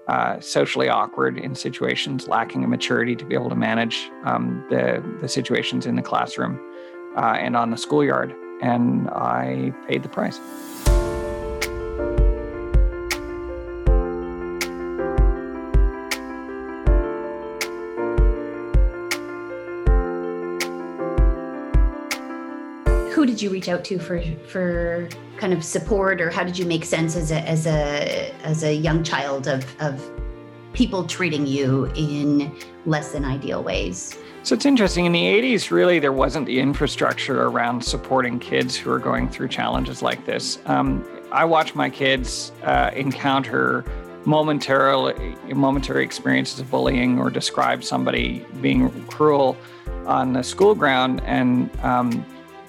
[0.08, 5.02] uh, socially awkward in situations, lacking a maturity to be able to manage um, the,
[5.20, 6.60] the situations in the classroom
[7.16, 8.34] uh, and on the schoolyard.
[8.60, 10.38] And I paid the price.
[23.14, 26.64] Who did you reach out to for for kind of support, or how did you
[26.64, 30.02] make sense as a as a as a young child of of
[30.76, 34.16] people treating you in less than ideal ways?
[34.42, 35.06] So it's interesting.
[35.06, 39.48] In the 80s, really, there wasn't the infrastructure around supporting kids who are going through
[39.48, 40.60] challenges like this.
[40.66, 43.84] Um, I watch my kids uh, encounter
[44.24, 49.56] momentarily momentary experiences of bullying or describe somebody being cruel
[50.04, 52.24] on the school ground, and um,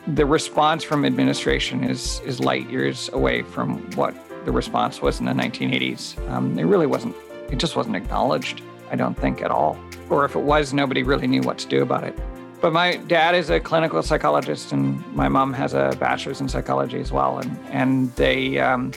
[0.08, 4.15] the response from administration is is light years away from what
[4.46, 6.17] the response was in the 1980s.
[6.30, 7.15] Um, it really wasn't.
[7.52, 8.62] It just wasn't acknowledged.
[8.92, 9.78] I don't think at all
[10.10, 12.18] or if it was, nobody really knew what to do about it.
[12.60, 17.00] But my dad is a clinical psychologist, and my mom has a bachelor's in psychology
[17.00, 17.38] as well.
[17.38, 18.94] And and they, um,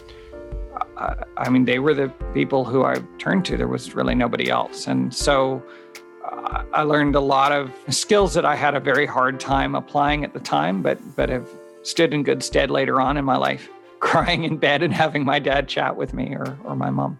[0.96, 3.56] I mean, they were the people who I turned to.
[3.56, 5.62] There was really nobody else, and so
[6.24, 10.24] uh, I learned a lot of skills that I had a very hard time applying
[10.24, 11.48] at the time, but but have
[11.82, 13.68] stood in good stead later on in my life.
[14.00, 17.18] Crying in bed and having my dad chat with me, or or my mom.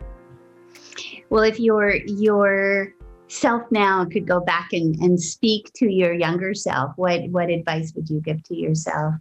[1.31, 2.93] Well, if your your
[3.29, 7.93] self now could go back and, and speak to your younger self, what what advice
[7.95, 9.15] would you give to yourself?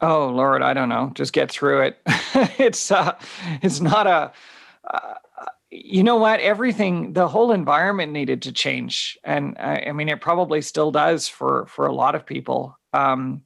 [0.00, 1.12] Oh Lord, I don't know.
[1.14, 1.98] Just get through it.
[2.58, 3.16] it's uh,
[3.62, 4.32] it's not a.
[4.84, 5.14] Uh,
[5.70, 6.40] you know what?
[6.40, 11.28] Everything, the whole environment needed to change, and I, I mean, it probably still does
[11.28, 12.76] for for a lot of people.
[12.92, 13.42] Um,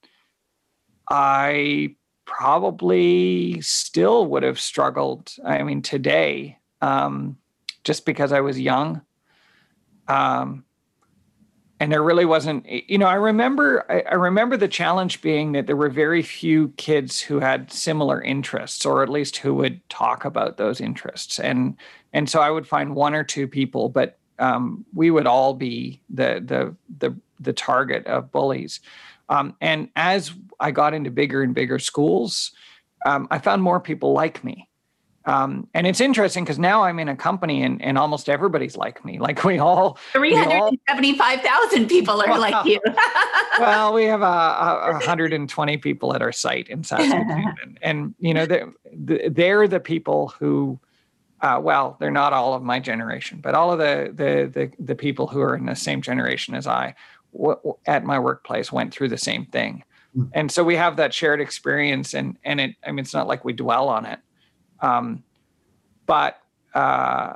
[1.10, 5.34] I probably still would have struggled.
[5.44, 7.36] I mean, today, um,
[7.84, 9.02] just because I was young
[10.08, 10.64] um,
[11.80, 15.66] and there really wasn't, you know, I remember, I, I, remember the challenge being that
[15.66, 20.24] there were very few kids who had similar interests, or at least who would talk
[20.24, 21.38] about those interests.
[21.38, 21.76] And
[22.12, 26.00] and so I would find one or two people, but um, we would all be
[26.08, 28.80] the the the the target of bullies.
[29.28, 32.52] Um, and as I got into bigger and bigger schools,
[33.04, 34.68] um, I found more people like me.
[35.26, 39.04] Um, and it's interesting because now I'm in a company and, and almost everybody's like
[39.04, 39.18] me.
[39.18, 42.78] Like we all 375,000 people are like you.
[43.58, 47.54] well, we have a, a, 120 people at our site in Saskatoon.
[47.62, 50.78] and, and, you know, they're, they're the people who,
[51.40, 54.94] uh, well, they're not all of my generation, but all of the, the, the, the
[54.94, 56.94] people who are in the same generation as I
[57.32, 59.84] w- at my workplace went through the same thing.
[60.14, 60.24] Hmm.
[60.34, 63.42] And so we have that shared experience and, and it, I mean, it's not like
[63.42, 64.18] we dwell on it
[64.84, 65.24] um,
[66.06, 66.38] but
[66.74, 67.34] uh,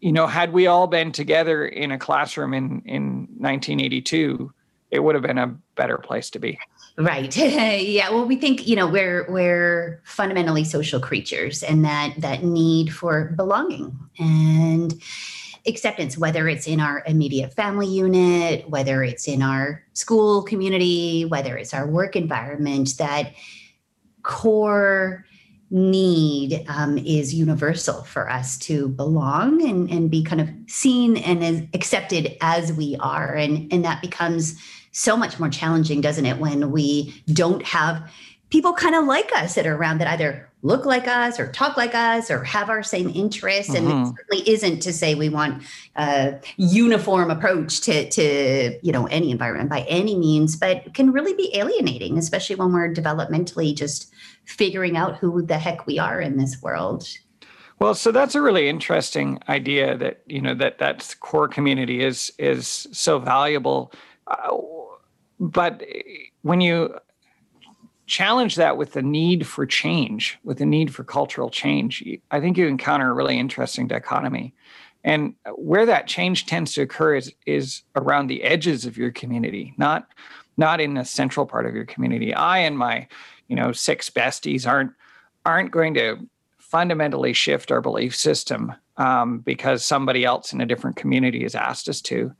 [0.00, 4.52] you know, had we all been together in a classroom in in 1982,
[4.90, 6.58] it would have been a better place to be.
[6.96, 7.36] Right.
[7.82, 8.10] yeah.
[8.10, 13.34] Well, we think you know we're we're fundamentally social creatures, and that that need for
[13.36, 14.94] belonging and
[15.66, 21.58] acceptance, whether it's in our immediate family unit, whether it's in our school community, whether
[21.58, 23.34] it's our work environment, that
[24.22, 25.26] core
[25.70, 31.44] need um, is universal for us to belong and, and be kind of seen and
[31.44, 33.34] as accepted as we are.
[33.34, 34.60] And, and that becomes
[34.92, 38.10] so much more challenging, doesn't it, when we don't have
[38.50, 41.76] people kind of like us that are around that either look like us or talk
[41.76, 44.10] like us or have our same interests and mm-hmm.
[44.10, 45.62] it certainly isn't to say we want
[45.96, 51.34] a uniform approach to to you know any environment by any means but can really
[51.34, 54.12] be alienating especially when we're developmentally just
[54.46, 57.08] figuring out who the heck we are in this world
[57.78, 62.32] well so that's a really interesting idea that you know that that core community is
[62.38, 63.92] is so valuable
[64.28, 64.56] uh,
[65.38, 65.82] but
[66.42, 66.94] when you
[68.06, 72.56] challenge that with the need for change, with the need for cultural change, I think
[72.56, 74.54] you encounter a really interesting dichotomy.
[75.04, 79.74] And where that change tends to occur is, is around the edges of your community,
[79.76, 80.08] not
[80.58, 82.32] not in the central part of your community.
[82.32, 83.06] I and my,
[83.48, 84.92] you know, six besties aren't
[85.44, 86.18] aren't going to
[86.58, 91.88] fundamentally shift our belief system um, because somebody else in a different community has asked
[91.88, 92.32] us to.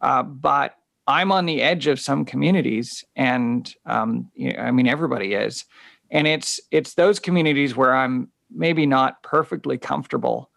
[0.00, 4.88] Uh, but I'm on the edge of some communities, and um, you know, I mean
[4.88, 5.64] everybody is,
[6.10, 10.50] and it's it's those communities where I'm maybe not perfectly comfortable,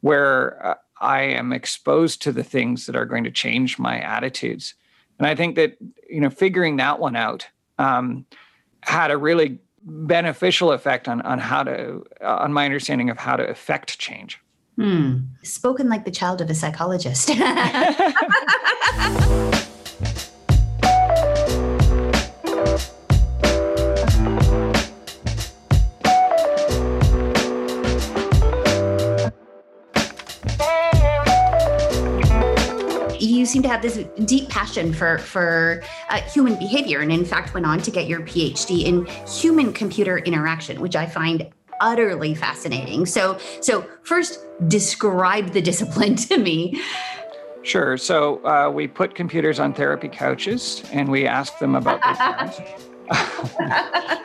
[0.00, 4.74] where uh, I am exposed to the things that are going to change my attitudes,
[5.18, 5.76] and I think that
[6.08, 7.46] you know figuring that one out
[7.78, 8.26] um,
[8.86, 13.46] had a really beneficial effect on on how to on my understanding of how to
[13.48, 14.40] affect change.
[14.76, 15.18] Hmm.
[15.42, 17.30] Spoken like the child of a psychologist.
[33.44, 35.82] you seem to have this deep passion for for
[36.14, 40.18] uh, human behavior, and in fact, went on to get your PhD in human computer
[40.18, 41.50] interaction, which I find
[41.80, 43.04] utterly fascinating.
[43.04, 46.80] So, so first, describe the discipline to me.
[47.62, 47.96] Sure.
[47.96, 53.08] So uh, we put computers on therapy couches and we ask them about their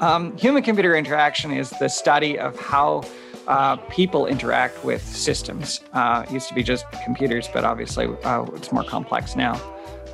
[0.00, 3.02] um, human computer interaction is the study of how
[3.46, 5.80] uh, people interact with systems.
[5.92, 9.60] Uh, it used to be just computers, but obviously uh, it's more complex now.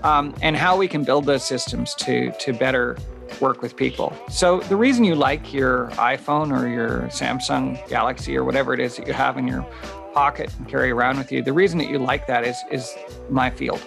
[0.07, 2.97] Um, and how we can build those systems to to better
[3.41, 4.17] work with people.
[4.31, 8.97] So the reason you like your iPhone or your Samsung Galaxy or whatever it is
[8.97, 9.67] that you have in your
[10.15, 12.95] pocket and carry around with you, the reason that you like that is is
[13.29, 13.83] my field.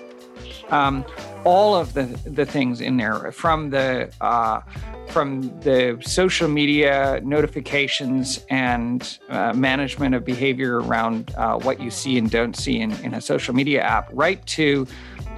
[0.70, 1.06] Um,
[1.46, 4.60] all of the the things in there from the uh,
[5.08, 12.18] from the social media notifications and uh, management of behavior around uh, what you see
[12.18, 14.86] and don't see in, in a social media app, right to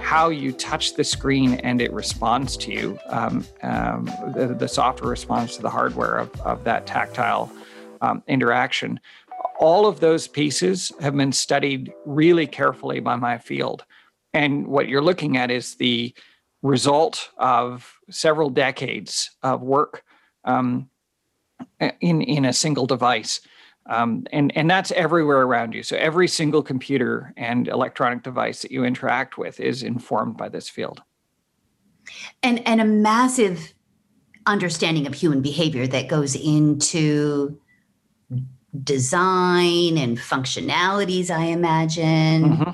[0.02, 2.98] how you touch the screen and it responds to you.
[3.06, 7.50] Um, um, the, the, software responds to the hardware of, of that tactile
[8.00, 9.00] um, interaction.
[9.60, 13.84] All of those pieces have been studied really carefully by my field.
[14.34, 16.14] And what you're looking at is the
[16.62, 20.04] result of several decades of work
[20.44, 20.90] um,
[22.00, 23.40] in, in a single device.
[23.86, 25.82] Um, and, and that's everywhere around you.
[25.82, 30.68] So every single computer and electronic device that you interact with is informed by this
[30.68, 31.02] field.
[32.42, 33.74] And, and a massive
[34.46, 37.58] understanding of human behavior that goes into
[38.82, 42.44] design and functionalities, I imagine.
[42.44, 42.70] Mm-hmm.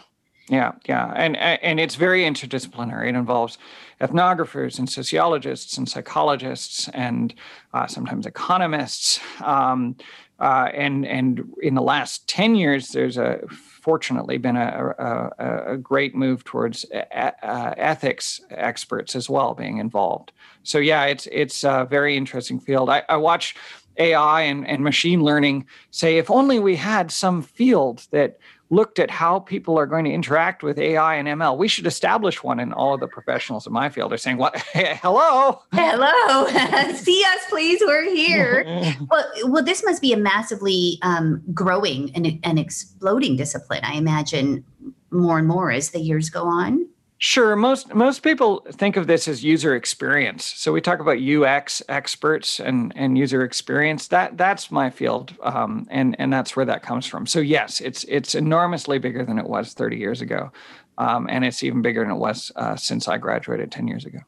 [0.50, 3.10] Yeah, yeah, and and it's very interdisciplinary.
[3.10, 3.58] It involves
[4.00, 7.34] ethnographers and sociologists and psychologists and
[7.74, 9.20] uh, sometimes economists.
[9.42, 9.96] Um,
[10.40, 15.76] uh, and and in the last ten years, there's a fortunately been a, a, a
[15.76, 20.32] great move towards a, uh, ethics experts as well being involved.
[20.62, 22.90] So yeah, it's it's a very interesting field.
[22.90, 23.56] I, I watch
[23.98, 28.38] AI and, and machine learning say if only we had some field that
[28.70, 31.56] looked at how people are going to interact with AI and ML.
[31.56, 34.56] We should establish one, and all of the professionals in my field are saying, "What?
[34.56, 36.46] Hey, hello, hello,
[36.94, 37.80] see us, please.
[37.84, 38.64] We're here."
[39.10, 43.84] well, well, this must be a massively um, growing and, and exploding discipline.
[43.84, 44.64] I imagine
[45.10, 46.86] more and more as the years go on.
[47.20, 47.56] Sure.
[47.56, 50.44] Most most people think of this as user experience.
[50.44, 54.06] So we talk about UX experts and and user experience.
[54.08, 57.26] That that's my field, um, and and that's where that comes from.
[57.26, 60.52] So yes, it's it's enormously bigger than it was 30 years ago,
[60.96, 64.20] um, and it's even bigger than it was uh, since I graduated 10 years ago.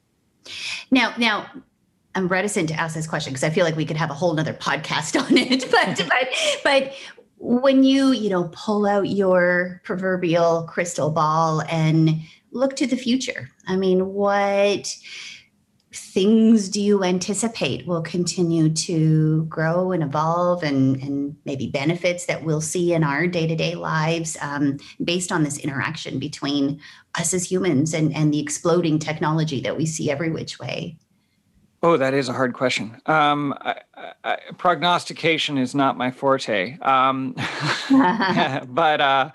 [0.91, 1.47] Now now.
[2.16, 4.34] I'm reticent to ask this question because I feel like we could have a whole
[4.34, 5.70] nother podcast on it.
[5.70, 6.28] But but
[6.64, 6.93] but
[7.38, 12.20] when you you know pull out your proverbial crystal ball and
[12.53, 13.49] look to the future.
[13.67, 14.95] I mean, what
[15.93, 22.45] things do you anticipate will continue to grow and evolve and, and maybe benefits that
[22.45, 26.81] we'll see in our day-to-day lives um, based on this interaction between
[27.17, 30.97] us as humans and, and the exploding technology that we see every which way?
[31.83, 33.01] Oh that is a hard question.
[33.07, 33.81] Um, I,
[34.23, 36.79] I, prognostication is not my forte.
[36.81, 37.35] Um,
[38.69, 39.31] but uh,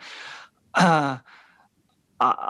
[0.75, 1.17] uh,
[2.19, 2.49] uh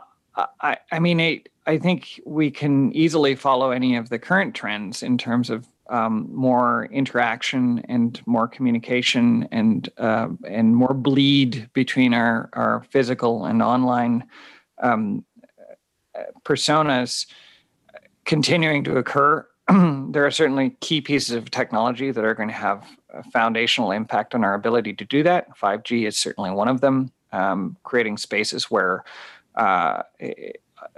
[0.61, 5.01] I, I mean, I, I think we can easily follow any of the current trends
[5.01, 12.13] in terms of um, more interaction and more communication and uh, and more bleed between
[12.13, 14.23] our our physical and online
[14.81, 15.23] um,
[16.43, 17.27] personas
[18.25, 19.47] continuing to occur.
[19.67, 24.35] there are certainly key pieces of technology that are going to have a foundational impact
[24.35, 25.55] on our ability to do that.
[25.57, 29.03] 5G is certainly one of them, um, creating spaces where
[29.55, 30.03] uh,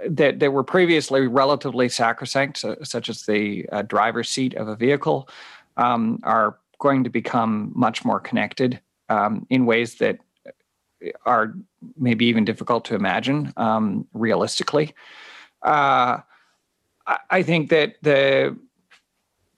[0.06, 4.76] that, that were previously relatively sacrosanct, so, such as the uh, driver's seat of a
[4.76, 5.28] vehicle,
[5.76, 10.18] um, are going to become much more connected um, in ways that
[11.24, 11.54] are
[11.96, 14.94] maybe even difficult to imagine um, realistically.
[15.62, 16.18] Uh,
[17.30, 18.56] I think that the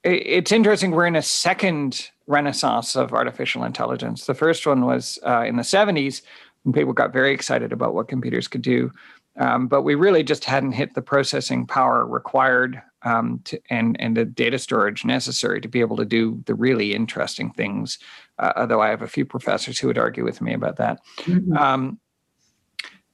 [0.02, 0.92] it's interesting.
[0.92, 4.24] We're in a second renaissance of artificial intelligence.
[4.24, 6.22] The first one was uh, in the 70s
[6.64, 8.90] and people got very excited about what computers could do.
[9.38, 14.16] Um, but we really just hadn't hit the processing power required um, to, and and
[14.16, 17.98] the data storage necessary to be able to do the really interesting things.
[18.38, 21.00] Uh, although I have a few professors who would argue with me about that.
[21.20, 21.56] Mm-hmm.
[21.56, 22.00] Um,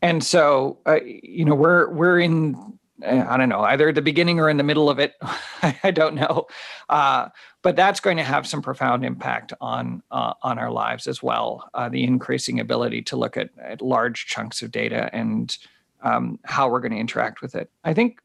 [0.02, 4.48] and so, uh, you know, we're we're in I don't know, either the beginning or
[4.48, 5.14] in the middle of it.
[5.82, 6.46] I don't know,
[6.88, 7.28] uh,
[7.62, 11.68] but that's going to have some profound impact on uh, on our lives as well.
[11.74, 15.56] Uh, the increasing ability to look at, at large chunks of data and
[16.02, 17.70] um, how we're going to interact with it.
[17.84, 18.20] I think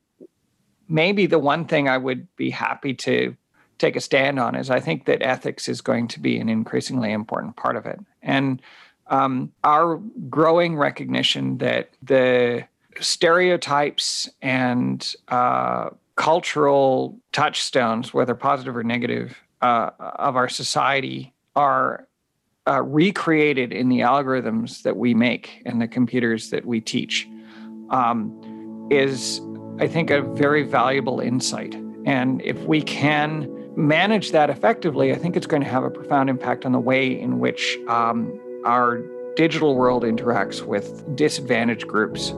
[0.87, 3.35] maybe the one thing I would be happy to
[3.77, 7.11] take a stand on is I think that ethics is going to be an increasingly
[7.11, 8.61] important part of it, and
[9.07, 9.97] um, our
[10.29, 12.65] growing recognition that the
[12.99, 22.07] stereotypes and uh, cultural touchstones, whether positive or negative, uh, of our society are
[22.67, 27.27] uh, recreated in the algorithms that we make and the computers that we teach
[27.89, 29.41] um, is,
[29.79, 31.75] I think, a very valuable insight.
[32.05, 36.29] And if we can manage that effectively, I think it's going to have a profound
[36.29, 39.01] impact on the way in which um, our
[39.35, 42.33] digital world interacts with disadvantaged groups.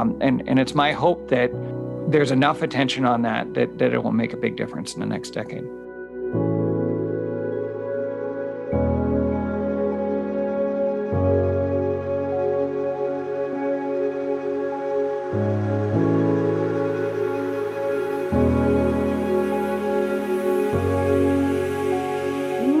[0.00, 1.50] Um, and, and it's my hope that
[2.08, 5.06] there's enough attention on that, that that it will make a big difference in the
[5.06, 5.64] next decade.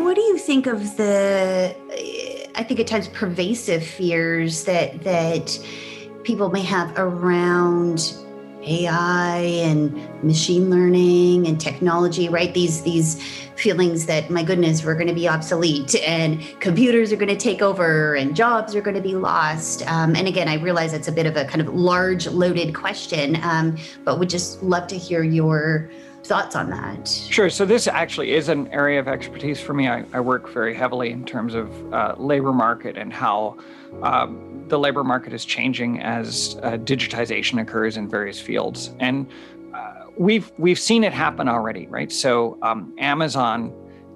[0.02, 1.76] What do you think of the
[2.54, 5.58] I think at times pervasive fears that that
[6.24, 8.14] people may have around
[8.62, 12.52] AI and machine learning and technology, right?
[12.52, 13.22] These these
[13.56, 17.62] feelings that my goodness, we're going to be obsolete and computers are going to take
[17.62, 19.86] over and jobs are going to be lost.
[19.90, 23.38] Um, and again, I realize it's a bit of a kind of large, loaded question,
[23.42, 25.90] um, but would just love to hear your
[26.30, 27.08] thoughts on that.
[27.08, 27.50] Sure.
[27.50, 29.88] So this actually is an area of expertise for me.
[29.88, 33.58] I, I work very heavily in terms of uh, labor market and how.
[34.02, 39.26] Um, the labor market is changing as uh, digitization occurs in various fields, and
[39.74, 42.12] uh, we've we've seen it happen already, right?
[42.12, 43.72] So um, Amazon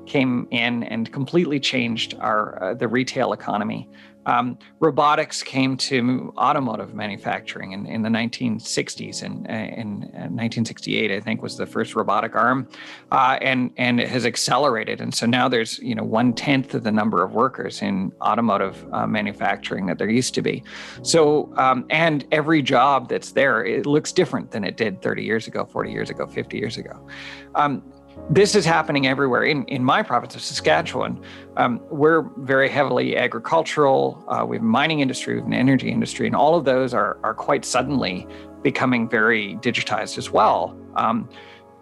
[0.07, 3.89] came in and completely changed our uh, the retail economy.
[4.27, 11.21] Um, robotics came to automotive manufacturing in, in the 1960s, and in, in 1968, I
[11.21, 12.69] think, was the first robotic arm,
[13.13, 15.01] uh, and and it has accelerated.
[15.01, 18.87] And so now there's you know one tenth of the number of workers in automotive
[18.93, 20.63] uh, manufacturing that there used to be.
[21.03, 25.47] So um, and every job that's there, it looks different than it did 30 years
[25.47, 27.07] ago, 40 years ago, 50 years ago.
[27.55, 27.83] Um,
[28.31, 29.43] this is happening everywhere.
[29.43, 31.23] In, in my province of Saskatchewan,
[31.57, 34.25] um, we're very heavily agricultural.
[34.29, 36.95] Uh, we have a mining industry, we have an energy industry, and all of those
[36.95, 38.27] are, are quite suddenly
[38.63, 40.77] becoming very digitized as well.
[40.97, 41.29] Um,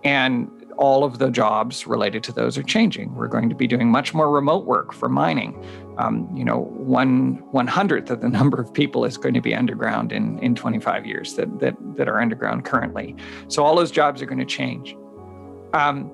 [0.04, 3.14] and all of the jobs related to those are changing.
[3.14, 5.62] We're going to be doing much more remote work for mining.
[5.98, 9.54] Um, you know, one one hundredth of the number of people is going to be
[9.54, 13.14] underground in in 25 years that that that are underground currently.
[13.48, 14.96] So all those jobs are going to change.
[15.74, 16.10] Um,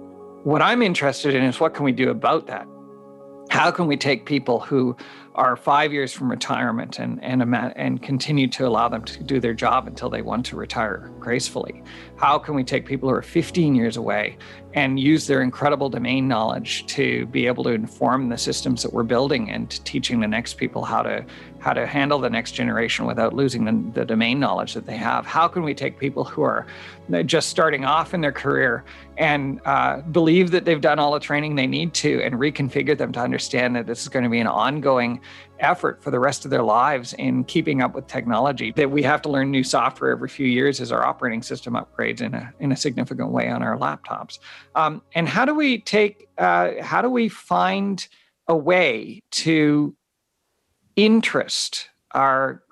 [0.48, 2.66] what I'm interested in is what can we do about that?
[3.50, 4.96] How can we take people who
[5.34, 7.42] are five years from retirement and and
[7.76, 11.82] and continue to allow them to do their job until they want to retire gracefully?
[12.16, 14.38] How can we take people who are 15 years away
[14.72, 19.02] and use their incredible domain knowledge to be able to inform the systems that we're
[19.02, 21.26] building and teaching the next people how to
[21.60, 25.26] how to handle the next generation without losing the, the domain knowledge that they have.
[25.26, 26.66] How can we take people who are
[27.24, 28.84] just starting off in their career
[29.16, 33.12] and uh, believe that they've done all the training they need to and reconfigure them
[33.12, 35.20] to understand that this is going to be an ongoing
[35.58, 38.72] effort for the rest of their lives in keeping up with technology?
[38.76, 42.20] That we have to learn new software every few years as our operating system upgrades
[42.20, 44.38] in a, in a significant way on our laptops.
[44.76, 48.06] Um, and how do we take uh, how do we find
[48.46, 49.94] a way to
[50.98, 52.62] interest our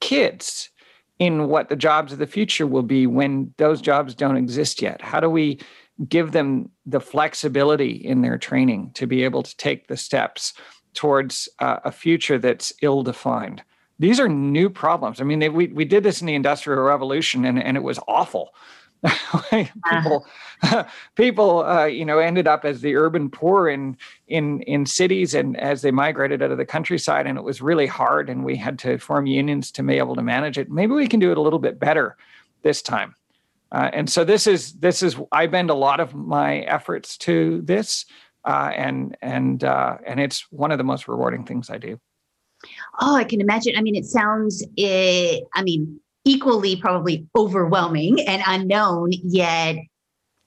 [0.00, 0.70] kids
[1.18, 5.00] in what the jobs of the future will be when those jobs don't exist yet
[5.02, 5.58] how do we
[6.06, 10.52] give them the flexibility in their training to be able to take the steps
[10.94, 13.62] towards uh, a future that's ill defined.
[13.98, 15.20] These are new problems.
[15.20, 17.98] I mean, they, we, we did this in the Industrial Revolution and, and it was
[18.06, 18.50] awful.
[19.50, 20.26] people,
[20.62, 20.84] uh
[21.14, 23.96] people, uh, you know, ended up as the urban poor in
[24.26, 27.86] in in cities, and as they migrated out of the countryside, and it was really
[27.86, 30.70] hard, and we had to form unions to be able to manage it.
[30.70, 32.16] Maybe we can do it a little bit better
[32.62, 33.14] this time.
[33.70, 37.60] Uh, and so this is this is I bend a lot of my efforts to
[37.62, 38.06] this
[38.44, 42.00] uh, and and uh, and it's one of the most rewarding things I do.
[43.00, 43.76] Oh, I can imagine.
[43.76, 44.64] I mean, it sounds.
[44.78, 49.76] Eh, I mean, equally probably overwhelming and unknown, yet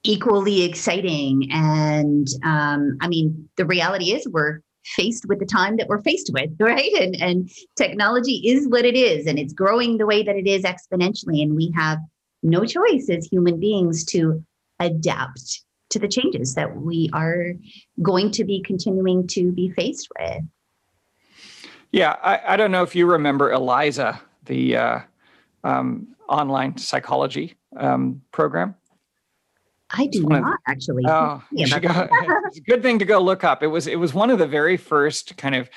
[0.03, 1.49] equally exciting.
[1.51, 6.29] And um, I mean, the reality is we're faced with the time that we're faced
[6.34, 6.93] with, right?
[6.93, 10.63] And and technology is what it is, and it's growing the way that it is
[10.63, 11.97] exponentially, and we have
[12.43, 14.43] no choice as human beings to
[14.79, 17.53] adapt to the changes that we are
[18.01, 20.41] going to be continuing to be faced with.
[21.91, 24.99] Yeah, I, I don't know if you remember Eliza, the uh,
[25.64, 28.76] um, online psychology um, program.
[29.93, 31.03] I do not of, actually.
[31.05, 31.43] Oh,
[31.80, 32.07] go,
[32.45, 33.62] it's a good thing to go look up.
[33.62, 35.70] It was it was one of the very first kind of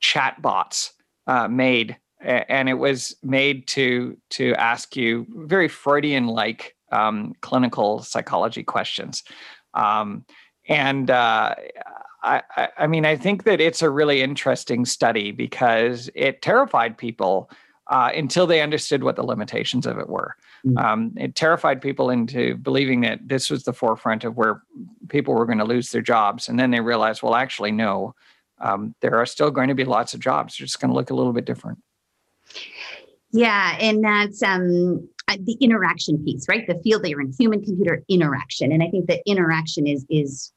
[0.00, 0.92] chat bots
[1.26, 8.02] uh, made, and it was made to to ask you very Freudian like um, clinical
[8.02, 9.24] psychology questions.
[9.74, 10.24] Um,
[10.68, 11.54] and uh,
[12.22, 17.50] I, I mean, I think that it's a really interesting study because it terrified people
[17.88, 20.36] uh, until they understood what the limitations of it were.
[20.66, 20.78] Mm-hmm.
[20.78, 24.62] Um, it terrified people into believing that this was the forefront of where
[25.08, 26.48] people were going to lose their jobs.
[26.48, 28.14] And then they realized, well, actually, no,
[28.60, 30.58] um, there are still going to be lots of jobs.
[30.58, 31.78] They're just going to look a little bit different.
[33.30, 36.66] Yeah, and that's um, the interaction piece, right?
[36.66, 40.52] The field that you're in, human computer interaction, and I think that interaction is is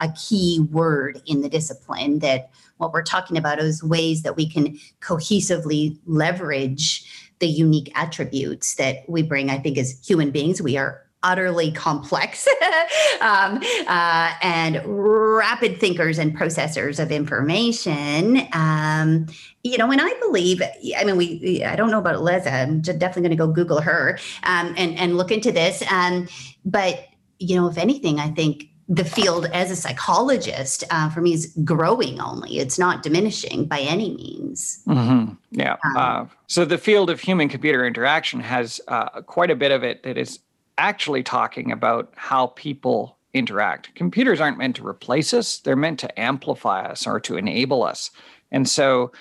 [0.00, 4.48] a key word in the discipline that what we're talking about is ways that we
[4.48, 7.04] can cohesively leverage
[7.38, 12.48] the unique attributes that we bring i think as human beings we are utterly complex
[13.20, 18.48] um, uh, and rapid thinkers and processors of information.
[18.52, 19.26] Um,
[19.62, 20.62] you know, and I believe,
[20.96, 24.18] I mean, we, I don't know about Liza, I'm definitely going to go Google her
[24.44, 25.82] um, and, and look into this.
[25.90, 26.28] Um,
[26.64, 27.06] but,
[27.38, 31.56] you know, if anything, I think the field as a psychologist uh, for me is
[31.62, 32.58] growing only.
[32.58, 34.82] It's not diminishing by any means.
[34.88, 35.34] Mm-hmm.
[35.52, 35.76] yeah.
[35.84, 39.84] Um, uh, so the field of human computer interaction has uh, quite a bit of
[39.84, 40.40] it that is
[40.76, 43.94] actually talking about how people interact.
[43.94, 45.58] Computers aren't meant to replace us.
[45.58, 48.10] They're meant to amplify us or to enable us.
[48.50, 49.12] And so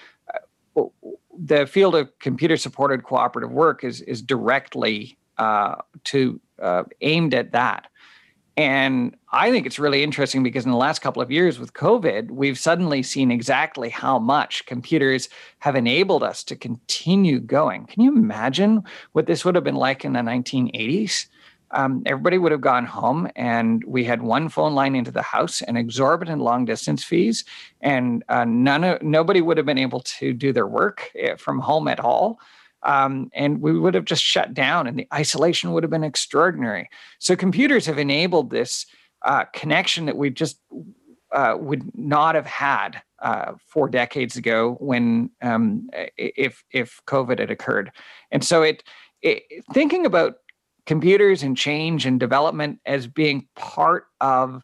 [0.75, 0.85] uh,
[1.37, 7.51] the field of computer supported cooperative work is is directly uh, to uh, aimed at
[7.51, 7.85] that
[8.59, 12.29] and I think it's really interesting because in the last couple of years with COVID,
[12.29, 15.29] we've suddenly seen exactly how much computers
[15.59, 17.85] have enabled us to continue going.
[17.85, 18.83] Can you imagine
[19.13, 21.27] what this would have been like in the 1980s?
[21.71, 25.61] Um, everybody would have gone home and we had one phone line into the house
[25.61, 27.45] and exorbitant long distance fees
[27.79, 31.59] and uh, none of, nobody would have been able to do their work eh, from
[31.59, 32.41] home at all
[32.83, 36.89] um, and we would have just shut down and the isolation would have been extraordinary.
[37.19, 38.85] So computers have enabled this
[39.23, 40.59] uh, connection that we just
[41.31, 47.51] uh, would not have had uh, four decades ago when um, if if covid had
[47.51, 47.91] occurred.
[48.31, 48.83] And so it,
[49.21, 50.35] it thinking about
[50.85, 54.63] computers and change and development as being part of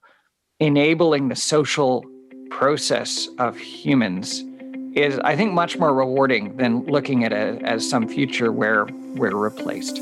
[0.60, 2.04] enabling the social
[2.50, 4.44] process of humans
[4.96, 8.86] is, I think, much more rewarding than looking at it as some future where
[9.16, 10.00] we're replaced.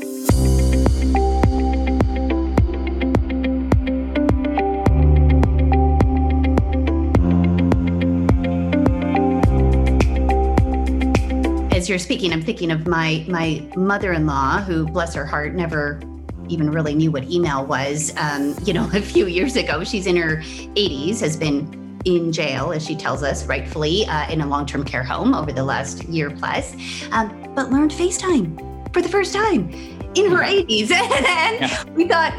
[11.74, 16.00] As you're speaking, I'm thinking of my my mother-in-law, who, bless her heart, never
[16.48, 18.12] even really knew what email was.
[18.16, 22.72] Um, you know, a few years ago, she's in her 80s, has been in jail,
[22.72, 26.04] as she tells us, rightfully, uh, in a long term care home over the last
[26.04, 26.74] year plus,
[27.12, 29.70] um, but learned FaceTime for the first time
[30.14, 30.90] in her 80s.
[30.92, 31.84] and yeah.
[31.90, 32.34] we thought,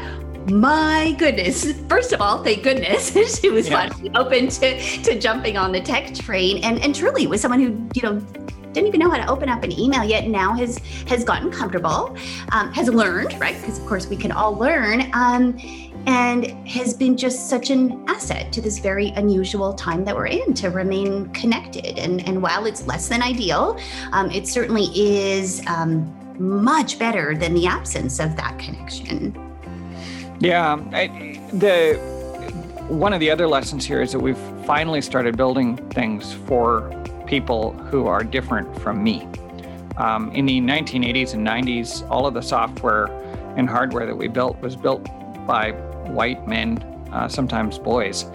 [0.50, 1.72] my goodness.
[1.88, 3.88] First of all, thank goodness she was yeah.
[3.88, 7.88] finally open to, to jumping on the tech train and, and truly was someone who,
[7.94, 8.20] you know,
[8.72, 10.76] didn't even know how to open up an email yet now has
[11.08, 12.14] has gotten comfortable
[12.52, 15.56] um, has learned right because of course we can all learn um,
[16.06, 20.54] and has been just such an asset to this very unusual time that we're in
[20.54, 21.98] to remain connected.
[21.98, 23.78] And, and while it's less than ideal,
[24.12, 29.34] um, it certainly is um, much better than the absence of that connection.
[30.38, 31.94] Yeah, I, the
[32.88, 36.92] one of the other lessons here is that we've finally started building things for
[37.26, 39.26] people who are different from me.
[39.96, 43.06] Um, in the 1980s and 90s, all of the software
[43.56, 45.04] and hardware that we built was built
[45.46, 45.72] by
[46.08, 46.78] white men,
[47.12, 48.26] uh, sometimes boys.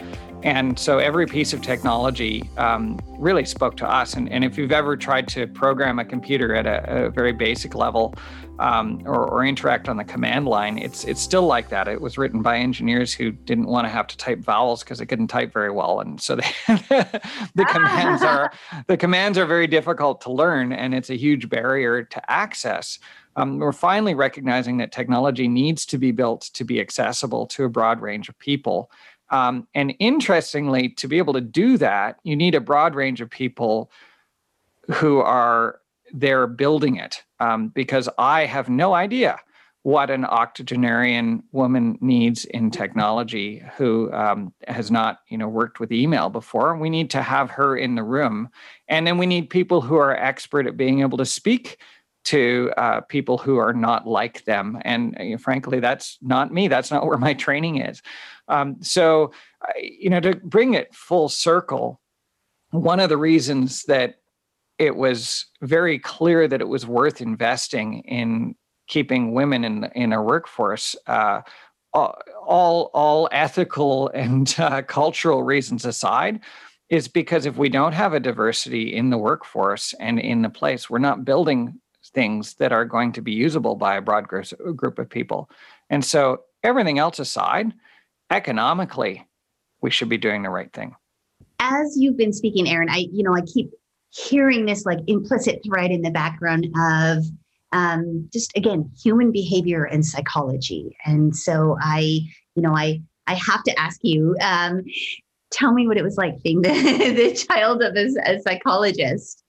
[0.43, 4.15] And so every piece of technology um, really spoke to us.
[4.15, 7.75] And, and, if you've ever tried to program a computer at a, a very basic
[7.75, 8.15] level
[8.57, 11.87] um, or, or, interact on the command line, it's it's still like that.
[11.87, 15.05] It was written by engineers who didn't want to have to type vowels because they
[15.05, 18.51] couldn't type very well, and so they, the commands are
[18.87, 22.99] the commands are very difficult to learn, and it's a huge barrier to access.
[23.35, 27.69] Um, we're finally recognizing that technology needs to be built to be accessible to a
[27.69, 28.91] broad range of people.
[29.29, 33.29] Um, and interestingly, to be able to do that, you need a broad range of
[33.29, 33.91] people
[34.93, 35.79] who are
[36.11, 37.23] there building it.
[37.39, 39.39] Um, because I have no idea
[39.83, 45.91] what an octogenarian woman needs in technology who um, has not you know worked with
[45.91, 48.47] email before we need to have her in the room
[48.87, 51.79] and then we need people who are expert at being able to speak
[52.23, 56.91] to uh, people who are not like them and uh, frankly that's not me that's
[56.91, 58.01] not where my training is
[58.47, 59.31] um, so
[59.79, 62.01] you know to bring it full circle
[62.71, 64.15] one of the reasons that
[64.81, 68.55] it was very clear that it was worth investing in
[68.87, 70.95] keeping women in in our workforce.
[71.07, 71.41] Uh,
[71.93, 76.39] all all ethical and uh, cultural reasons aside,
[76.89, 80.89] is because if we don't have a diversity in the workforce and in the place,
[80.89, 81.79] we're not building
[82.13, 85.49] things that are going to be usable by a broad group of people.
[85.89, 87.73] And so, everything else aside,
[88.29, 89.25] economically,
[89.81, 90.95] we should be doing the right thing.
[91.59, 93.71] As you've been speaking, Aaron, I you know I keep
[94.11, 97.23] hearing this like implicit thread in the background of
[97.71, 102.19] um, just again human behavior and psychology and so i
[102.55, 104.83] you know i i have to ask you um,
[105.51, 106.69] tell me what it was like being the,
[107.15, 109.43] the child of a, a psychologist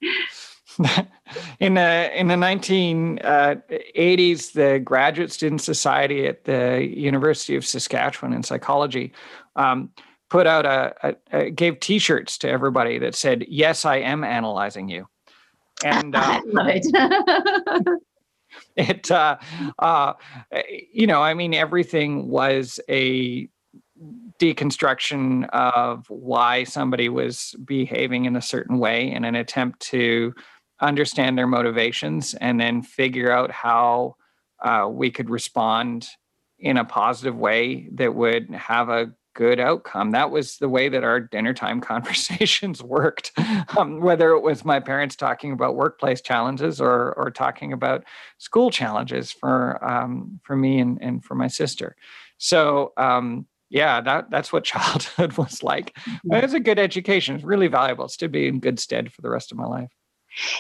[1.61, 8.33] in the in the 1980s uh, the graduate student society at the university of saskatchewan
[8.33, 9.13] in psychology
[9.57, 9.91] um,
[10.31, 14.89] put out a, a, a, gave t-shirts to everybody that said yes i am analyzing
[14.89, 15.07] you
[15.85, 18.03] and uh, I love it.
[18.77, 19.37] it uh,
[19.79, 20.15] uh,
[20.93, 23.49] you know i mean everything was a
[24.39, 30.35] deconstruction of why somebody was behaving in a certain way in an attempt to
[30.83, 34.17] understand their motivations and then figure out how
[34.61, 36.09] uh, we could respond
[36.59, 40.11] in a positive way that would have a good outcome.
[40.11, 43.33] That was the way that our dinner time conversations worked.
[43.77, 48.05] Um, whether it was my parents talking about workplace challenges or or talking about
[48.39, 51.97] school challenges for um, for me and, and for my sister.
[52.39, 55.97] So um, yeah, that that's what childhood was like.
[56.07, 57.37] It was a good education.
[57.37, 58.05] It's really valuable.
[58.05, 59.91] It's to be in good stead for the rest of my life.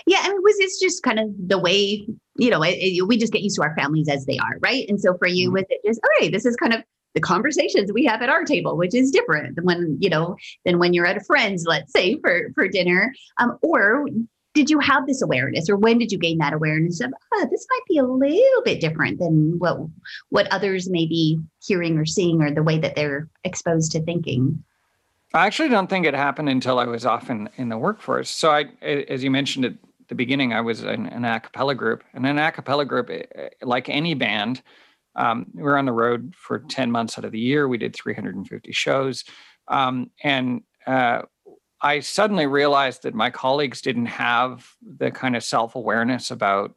[0.07, 2.07] Yeah, I mean, was this just kind of the way
[2.37, 2.63] you know?
[2.63, 4.87] It, it, we just get used to our families as they are, right?
[4.89, 5.55] And so for you, mm-hmm.
[5.55, 6.33] was it just all right?
[6.33, 6.83] This is kind of
[7.15, 10.79] the conversations we have at our table, which is different than when, you know, than
[10.79, 13.13] when you're at a friend's, let's say, for, for dinner.
[13.39, 14.07] Um, or
[14.55, 17.67] did you have this awareness or when did you gain that awareness of oh, this
[17.71, 19.79] might be a little bit different than what
[20.29, 24.63] what others may be hearing or seeing or the way that they're exposed to thinking
[25.35, 28.51] i actually don't think it happened until i was off in, in the workforce so
[28.51, 29.75] i as you mentioned at
[30.09, 33.23] the beginning i was in an a cappella group and an a cappella group eh,
[33.35, 34.63] eh, like any band
[35.15, 37.69] um, we were on the road for 10 months out of the year.
[37.69, 39.25] We did 350 shows.
[39.69, 41.23] Um, and uh,
[41.81, 46.75] I suddenly realized that my colleagues didn't have the kind of self awareness about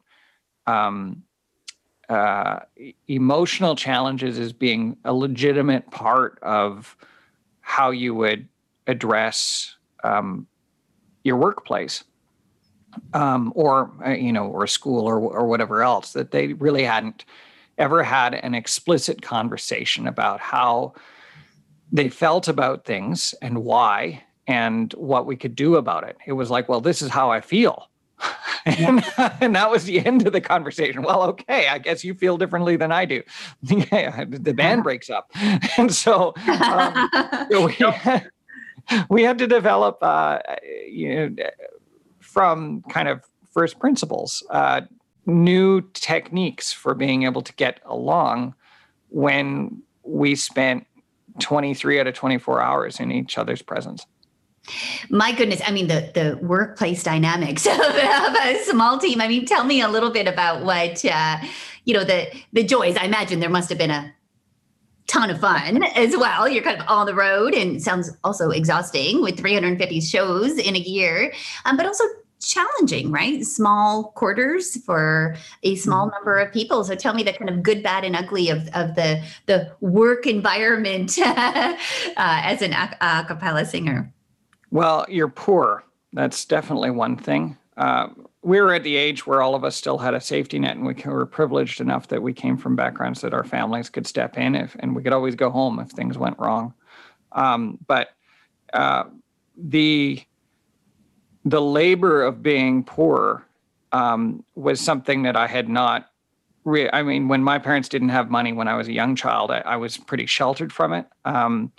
[0.66, 1.22] um,
[2.08, 2.60] uh,
[3.08, 6.96] emotional challenges as being a legitimate part of
[7.66, 8.48] how you would
[8.86, 10.46] address um,
[11.24, 12.04] your workplace.
[13.12, 17.26] Um, or uh, you know, or school, or or whatever else that they really hadn't
[17.76, 20.94] ever had an explicit conversation about how
[21.92, 26.16] they felt about things and why and what we could do about it.
[26.26, 27.90] It was like, well, this is how I feel.
[28.66, 29.04] and,
[29.40, 31.02] and, that was the end of the conversation.
[31.02, 33.22] Well, okay, I guess you feel differently than I do.
[33.62, 35.30] Yeah, the band breaks up.
[35.78, 37.10] And so um,
[37.50, 38.30] we, had,
[39.10, 40.38] we had to develop, uh,
[40.88, 41.44] you know,
[42.20, 44.82] from kind of first principles, uh,
[45.26, 48.54] new techniques for being able to get along
[49.08, 50.86] when we spent
[51.40, 54.06] 23 out of 24 hours in each other's presence.
[55.10, 59.20] My goodness, I mean the the workplace dynamics of, a small team.
[59.20, 61.38] I mean, tell me a little bit about what uh,
[61.84, 62.96] you know the the joys.
[62.96, 64.12] I imagine there must have been a
[65.06, 66.48] ton of fun as well.
[66.48, 70.80] You're kind of on the road and sounds also exhausting with 350 shows in a
[70.80, 71.32] year,
[71.64, 72.04] um, but also
[72.40, 73.44] challenging, right?
[73.44, 76.14] Small quarters for a small mm-hmm.
[76.14, 76.84] number of people.
[76.84, 80.26] So tell me the kind of good, bad, and ugly of, of the the work
[80.26, 81.76] environment uh,
[82.16, 84.12] as an a, a, cappella singer.
[84.70, 85.84] Well, you're poor.
[86.12, 87.56] That's definitely one thing.
[87.76, 88.08] Uh,
[88.42, 90.86] we were at the age where all of us still had a safety net, and
[90.86, 94.54] we were privileged enough that we came from backgrounds that our families could step in
[94.54, 96.72] if, and we could always go home if things went wrong.
[97.32, 98.10] Um, but
[98.72, 99.04] uh,
[99.56, 100.22] the
[101.44, 103.46] the labor of being poor
[103.92, 106.10] um, was something that I had not
[106.66, 109.50] re- I mean, when my parents didn't have money when I was a young child,
[109.50, 111.06] I, I was pretty sheltered from it.
[111.24, 111.72] Um,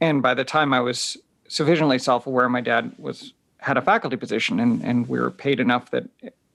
[0.00, 1.16] and by the time I was
[1.48, 5.90] sufficiently self-aware, my dad was had a faculty position, and and we were paid enough
[5.90, 6.04] that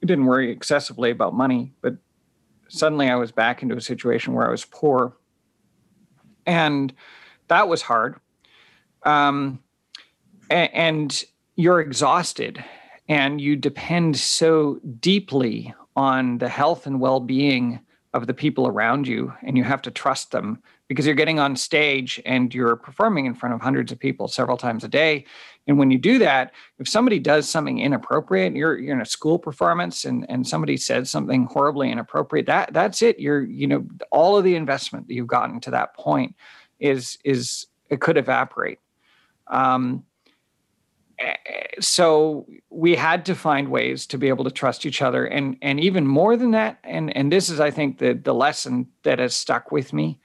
[0.01, 1.73] didn't worry excessively about money.
[1.81, 1.95] But
[2.69, 5.17] suddenly, I was back into a situation where I was poor,
[6.45, 6.93] and
[7.47, 8.19] that was hard.
[9.03, 9.59] Um,
[10.49, 11.23] and
[11.55, 12.63] you're exhausted,
[13.09, 17.79] and you depend so deeply on the health and well-being
[18.13, 21.55] of the people around you and you have to trust them because you're getting on
[21.55, 25.25] stage and you're performing in front of hundreds of people several times a day.
[25.67, 29.39] And when you do that if somebody does something inappropriate you're you're in a school
[29.39, 33.19] performance and and somebody says something horribly inappropriate that that's it.
[33.19, 36.35] You're you know all of the investment that you've gotten to that point
[36.79, 38.79] is is it could evaporate.
[39.47, 40.03] Um,
[41.79, 45.25] so we had to find ways to be able to trust each other.
[45.25, 48.87] And and even more than that and and this is i think the the lesson
[49.03, 50.19] that has stuck with me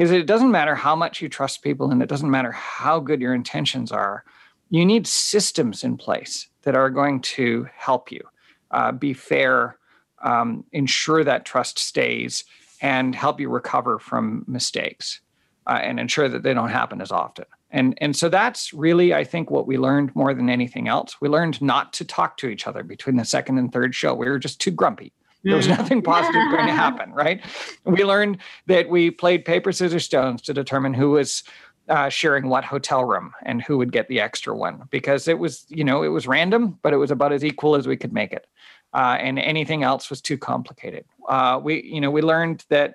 [0.00, 3.20] is it doesn't matter how much you trust people and it doesn't matter how good
[3.20, 4.24] your intentions are
[4.70, 8.22] you need systems in place that are going to help you
[8.70, 9.76] uh, be fair
[10.22, 12.44] um, ensure that trust stays
[12.80, 15.20] and help you recover from mistakes
[15.66, 17.44] uh, and ensure that they don't happen as often.
[17.70, 21.20] And and so that's really i think what we learned more than anything else.
[21.20, 24.14] We learned not to talk to each other between the second and third show.
[24.14, 25.76] We were just too grumpy there was mm.
[25.76, 27.42] nothing positive going to happen right
[27.84, 31.42] we learned that we played paper scissors stones to determine who was
[31.88, 35.64] uh, sharing what hotel room and who would get the extra one because it was
[35.68, 38.32] you know it was random but it was about as equal as we could make
[38.32, 38.46] it
[38.92, 42.94] uh, and anything else was too complicated uh, we you know we learned that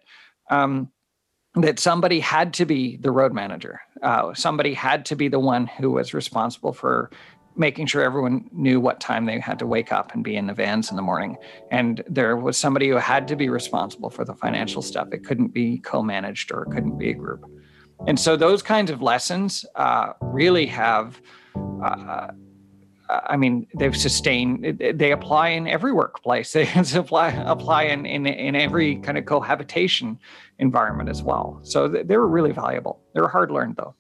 [0.50, 0.92] um,
[1.56, 3.82] that somebody had to be the road manager.
[4.02, 7.10] Uh, somebody had to be the one who was responsible for
[7.56, 10.54] making sure everyone knew what time they had to wake up and be in the
[10.54, 11.38] vans in the morning.
[11.72, 15.10] And there was somebody who had to be responsible for the financial stuff.
[15.12, 17.46] It couldn't be co managed or it couldn't be a group.
[18.08, 21.22] And so those kinds of lessons uh, really have.
[21.56, 22.28] Uh,
[23.08, 24.80] I mean, they've sustained.
[24.80, 26.54] They apply in every workplace.
[26.54, 30.20] They apply apply in, in in every kind of cohabitation
[30.58, 31.60] environment as well.
[31.64, 33.00] So they were really valuable.
[33.14, 33.94] They were hard learned though.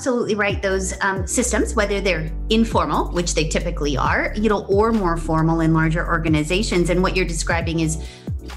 [0.00, 0.62] Absolutely right.
[0.62, 5.60] Those um, systems, whether they're informal, which they typically are, you know, or more formal
[5.60, 8.02] in larger organizations, and what you're describing is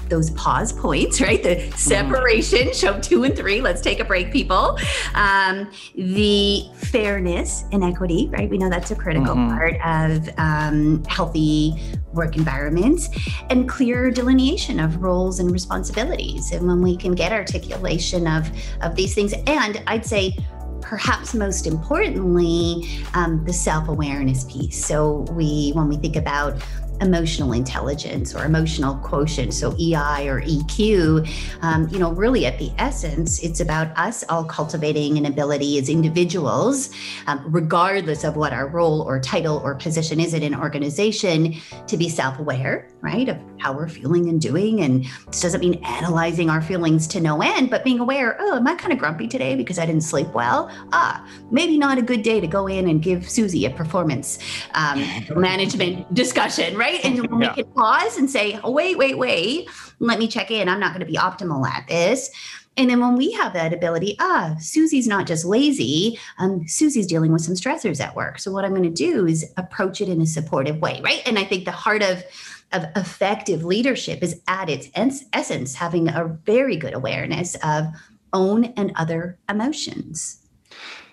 [0.08, 1.42] those pause points, right?
[1.42, 2.74] The separation, mm.
[2.74, 3.60] show two and three.
[3.60, 4.78] Let's take a break, people.
[5.14, 8.48] Um, the fairness and equity, right?
[8.48, 9.54] We know that's a critical mm-hmm.
[9.54, 11.74] part of um, healthy
[12.14, 13.10] work environments
[13.50, 16.52] and clear delineation of roles and responsibilities.
[16.52, 20.36] And when we can get articulation of, of these things, and I'd say
[20.84, 24.84] perhaps most importantly, um, the self awareness piece.
[24.84, 26.62] So, we, when we think about
[27.00, 31.28] emotional intelligence or emotional quotient, so EI or EQ,
[31.62, 35.88] um, you know, really at the essence, it's about us all cultivating an ability as
[35.88, 36.90] individuals,
[37.26, 41.54] um, regardless of what our role or title or position is in an organization,
[41.86, 44.82] to be self aware, right, of how we're feeling and doing.
[44.82, 48.66] And this doesn't mean analyzing our feelings to no end, but being aware, oh, am
[48.66, 50.70] I kind of grumpy today because I didn't sleep well?
[50.92, 54.38] Ah, maybe not a good day to go in and give Susie a performance
[54.74, 55.04] um,
[55.36, 56.93] management discussion, right?
[56.94, 57.04] Right?
[57.04, 57.54] And when yeah.
[57.54, 59.68] we can pause and say, oh, wait, wait, wait,
[59.98, 60.68] let me check in.
[60.68, 62.30] I'm not going to be optimal at this.
[62.76, 67.32] And then when we have that ability, ah, Susie's not just lazy, um, Susie's dealing
[67.32, 68.40] with some stressors at work.
[68.40, 71.22] So what I'm going to do is approach it in a supportive way, right?
[71.24, 72.24] And I think the heart of
[72.72, 74.88] of effective leadership is at its
[75.32, 77.84] essence having a very good awareness of
[78.32, 80.42] own and other emotions.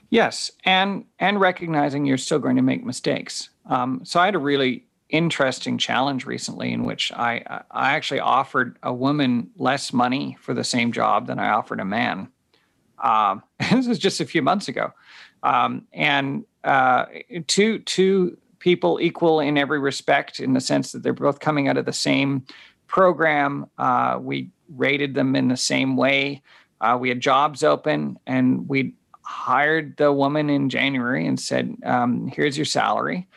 [0.09, 3.49] Yes, and and recognizing you're still going to make mistakes.
[3.67, 8.77] Um, so I had a really interesting challenge recently in which I I actually offered
[8.81, 12.29] a woman less money for the same job than I offered a man.
[12.97, 14.93] Um, this was just a few months ago,
[15.43, 17.05] um, and uh,
[17.47, 21.77] two two people equal in every respect in the sense that they're both coming out
[21.77, 22.45] of the same
[22.87, 23.65] program.
[23.77, 26.41] Uh, we rated them in the same way.
[26.79, 28.93] Uh, we had jobs open, and we
[29.23, 33.27] hired the woman in January and said, um, "Here's your salary."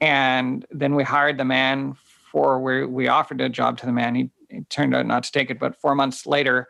[0.00, 1.96] And then we hired the man
[2.30, 4.14] for where we offered a job to the man.
[4.14, 4.30] He,
[4.70, 6.68] turned out not to take it, but four months later,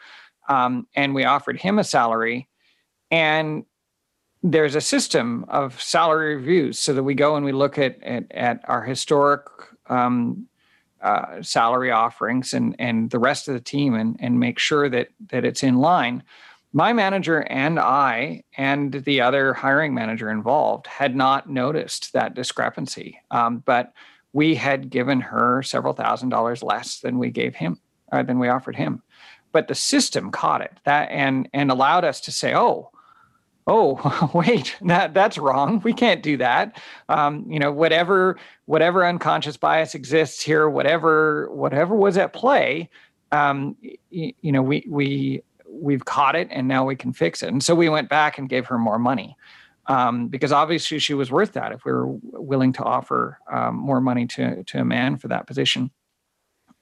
[0.49, 2.49] um, and we offered him a salary.
[3.13, 3.65] And
[4.43, 8.25] there's a system of salary reviews so that we go and we look at at,
[8.33, 9.47] at our historic
[9.89, 10.49] um,
[11.01, 15.09] uh, salary offerings and and the rest of the team and and make sure that
[15.29, 16.23] that it's in line
[16.73, 23.21] my manager and I and the other hiring manager involved had not noticed that discrepancy.
[23.31, 23.93] Um, but
[24.33, 27.81] we had given her several thousand dollars less than we gave him,
[28.13, 29.03] uh, than we offered him.
[29.53, 32.91] But the system caught it that and and allowed us to say, oh,
[33.67, 35.81] oh, wait, that that's wrong.
[35.83, 36.81] We can't do that.
[37.09, 42.91] Um, you know, whatever whatever unconscious bias exists here, whatever whatever was at play,
[43.33, 43.77] um,
[44.11, 45.43] you, you know, we we
[45.81, 47.49] we've caught it and now we can fix it.
[47.49, 49.37] And so we went back and gave her more money.
[49.87, 54.03] Um, because obviously she was worth that if we were willing to offer um, more
[54.03, 55.91] money to, to a man for that position.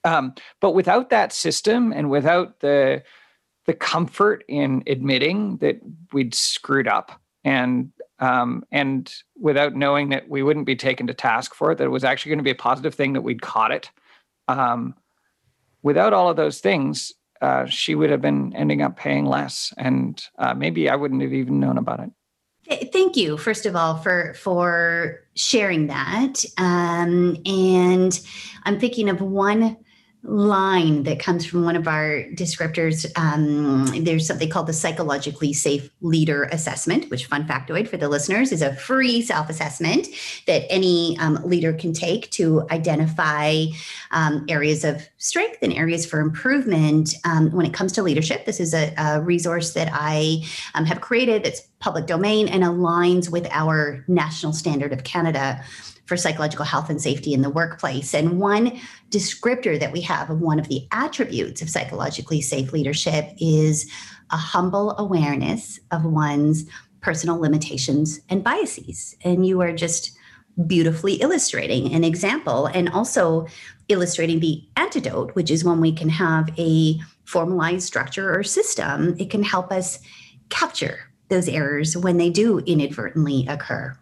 [0.03, 3.03] Um, but without that system and without the
[3.67, 5.81] the comfort in admitting that
[6.13, 11.55] we'd screwed up and um, and without knowing that we wouldn't be taken to task
[11.55, 13.73] for it, that it was actually going to be a positive thing that we'd caught
[13.73, 13.91] it.
[14.49, 14.95] Um,
[15.83, 20.23] without all of those things, uh, she would have been ending up paying less, and
[20.39, 22.11] uh, maybe I wouldn't have even known about it.
[22.93, 26.45] Thank you, first of all, for for sharing that.
[26.59, 28.19] Um, and
[28.65, 29.77] I'm thinking of one
[30.27, 33.07] line that comes from one of our descriptors.
[33.17, 38.53] Um, there's something called the psychologically safe leader assessment, which, fun factoid for the listeners,
[38.53, 40.09] is a free self assessment
[40.47, 43.65] that any um, leader can take to identify
[44.11, 48.45] um, areas of strength and areas for improvement um, when it comes to leadership.
[48.45, 50.43] This is a, a resource that I
[50.75, 55.63] um, have created that's public domain and aligns with our national standard of Canada
[56.07, 58.15] for psychological health and safety in the workplace.
[58.15, 58.81] And one
[59.11, 63.91] descriptor that we have of one of the attributes of psychologically safe leadership is
[64.31, 66.65] a humble awareness of one's
[67.01, 69.15] personal limitations and biases.
[69.23, 70.17] And you are just
[70.67, 73.47] beautifully illustrating an example and also
[73.89, 79.31] illustrating the antidote, which is when we can have a formalized structure or system, it
[79.31, 79.99] can help us
[80.49, 83.97] capture those errors when they do inadvertently occur.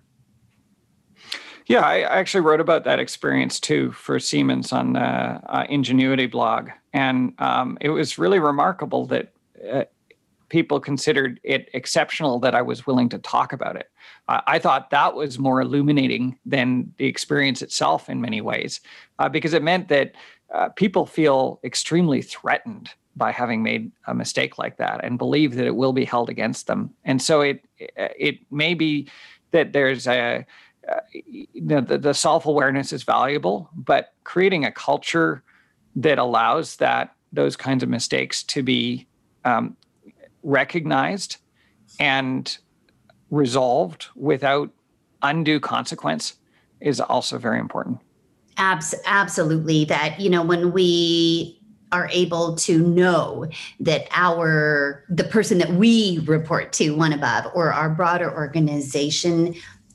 [1.66, 6.68] Yeah, I actually wrote about that experience too for Siemens on the uh, Ingenuity blog,
[6.92, 9.32] and um, it was really remarkable that
[9.72, 9.84] uh,
[10.50, 13.90] people considered it exceptional that I was willing to talk about it.
[14.28, 18.80] Uh, I thought that was more illuminating than the experience itself in many ways,
[19.18, 20.12] uh, because it meant that
[20.52, 25.66] uh, people feel extremely threatened by having made a mistake like that and believe that
[25.66, 26.92] it will be held against them.
[27.04, 27.64] And so it
[27.96, 29.08] it may be
[29.52, 30.44] that there's a
[30.90, 31.00] uh,
[31.54, 35.42] the, the self awareness is valuable, but creating a culture
[35.96, 39.06] that allows that those kinds of mistakes to be
[39.44, 39.76] um,
[40.42, 41.38] recognized
[41.98, 42.58] and
[43.30, 44.70] resolved without
[45.22, 46.34] undue consequence
[46.80, 47.98] is also very important.
[48.56, 49.84] Abs- absolutely.
[49.86, 51.60] That, you know, when we
[51.94, 53.46] are able to know
[53.78, 59.54] that our the person that we report to one above or our broader organization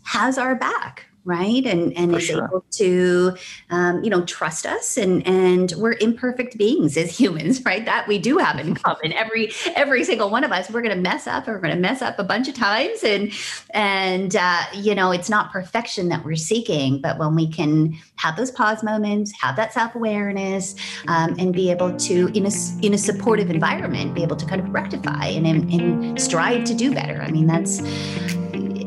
[0.10, 1.66] has our back right?
[1.66, 2.46] And and For is sure.
[2.46, 3.38] able to
[3.70, 7.86] um, you know trust us and and we're imperfect beings as humans right?
[7.86, 9.14] That we do have in common.
[9.20, 11.80] Every every single one of us we're going to mess up or we're going to
[11.80, 13.32] mess up a bunch of times and
[13.72, 18.36] and uh, you know it's not perfection that we're seeking but when we can have
[18.36, 20.76] those pause moments have that self-awareness
[21.08, 22.52] um, and be able to in a
[22.82, 26.94] in a supportive environment be able to kind of rectify and, and strive to do
[26.94, 27.22] better.
[27.22, 27.82] I mean that's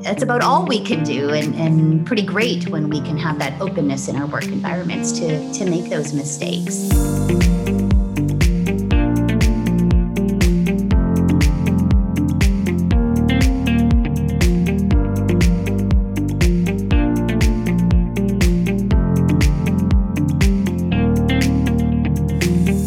[0.02, 3.60] that's about all we can do and, and pretty great when we can have that
[3.60, 6.88] openness in our work environments to, to make those mistakes.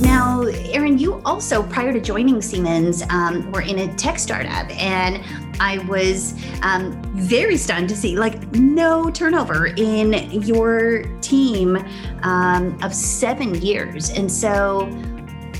[0.01, 5.23] Now, Aaron, you also prior to joining Siemens, um, were in a tech startup, and
[5.59, 11.77] I was um, very stunned to see like no turnover in your team
[12.23, 14.09] um, of seven years.
[14.09, 14.89] And so,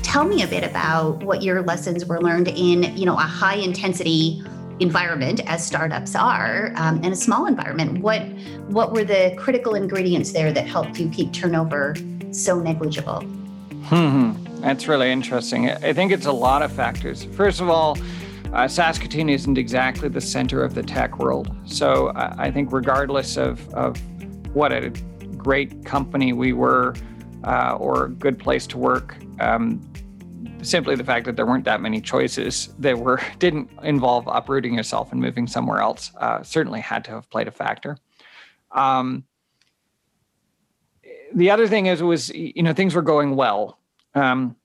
[0.02, 3.56] tell me a bit about what your lessons were learned in you know a high
[3.56, 4.42] intensity
[4.80, 8.00] environment as startups are um, a small environment.
[8.00, 8.22] What
[8.68, 11.94] what were the critical ingredients there that helped you keep turnover
[12.30, 13.20] so negligible?
[13.84, 14.32] Hmm.
[14.60, 15.70] That's really interesting.
[15.70, 17.24] I think it's a lot of factors.
[17.24, 17.96] First of all
[18.52, 21.54] uh, Saskatoon isn't exactly the center of the tech world.
[21.64, 23.96] So I, think, regardless of, of
[24.54, 24.90] what a
[25.36, 26.94] great company we were
[27.44, 29.80] uh, or a good place to work, um,
[30.62, 35.12] simply the fact that there weren't that many choices that were didn't involve uprooting yourself
[35.12, 37.96] and moving somewhere else uh, certainly had to have played a factor.
[38.72, 39.24] Um,
[41.34, 43.78] the other thing is was you know things were going well.
[44.14, 44.56] Um,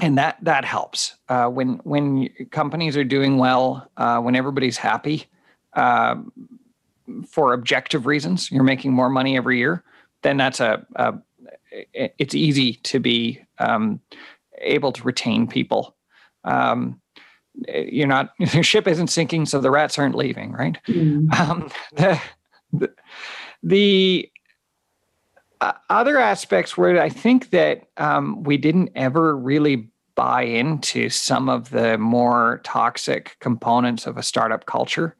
[0.00, 5.26] and that that helps uh, when when companies are doing well, uh, when everybody's happy
[5.72, 6.16] uh,
[7.26, 8.50] for objective reasons.
[8.50, 9.82] You're making more money every year.
[10.22, 11.14] Then that's a, a
[11.92, 14.00] it's easy to be um,
[14.58, 15.96] able to retain people.
[16.44, 17.00] Um,
[17.68, 20.78] you're not your ship isn't sinking, so the rats aren't leaving, right?
[20.88, 21.32] Mm.
[21.38, 22.20] Um, the,
[22.72, 22.90] the,
[23.62, 24.30] the
[25.66, 31.48] uh, other aspects where I think that um, we didn't ever really buy into some
[31.48, 35.16] of the more toxic components of a startup culture.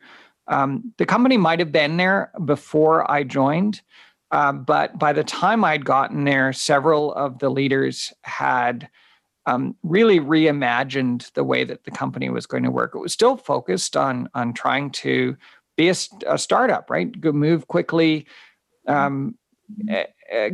[0.47, 3.83] Um, the company might have been there before I joined,
[4.31, 8.89] uh, but by the time I'd gotten there, several of the leaders had
[9.47, 12.93] um, really reimagined the way that the company was going to work.
[12.95, 15.37] It was still focused on on trying to
[15.77, 15.95] be a,
[16.29, 17.13] a startup, right?
[17.25, 18.27] Move quickly,
[18.87, 19.37] um,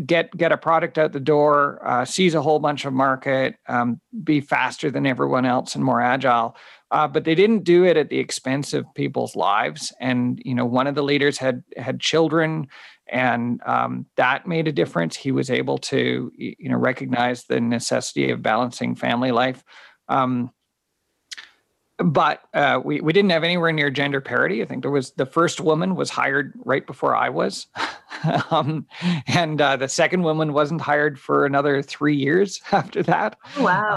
[0.07, 4.01] get get a product out the door, uh, seize a whole bunch of market, um,
[4.25, 6.57] be faster than everyone else and more agile.
[6.91, 9.93] Uh, but they didn't do it at the expense of people's lives.
[9.99, 12.69] And you know, one of the leaders had had children,
[13.09, 15.17] and um, that made a difference.
[15.17, 19.65] He was able to you know recognize the necessity of balancing family life.
[20.09, 20.51] Um,
[21.99, 24.63] but uh, we we didn't have anywhere near gender parity.
[24.63, 27.67] I think there was the first woman was hired right before I was,
[28.51, 28.87] um,
[29.27, 33.37] and uh, the second woman wasn't hired for another three years after that.
[33.57, 33.95] Oh, wow.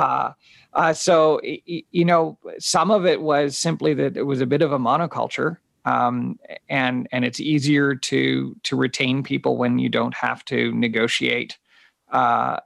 [0.74, 4.62] Uh, uh, so you know, some of it was simply that it was a bit
[4.62, 6.38] of a monoculture, um,
[6.70, 11.58] and and it's easier to to retain people when you don't have to negotiate
[12.12, 12.60] uh,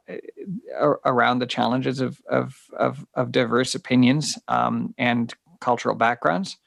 [1.06, 6.58] around the challenges of of of, of diverse opinions um, and cultural backgrounds.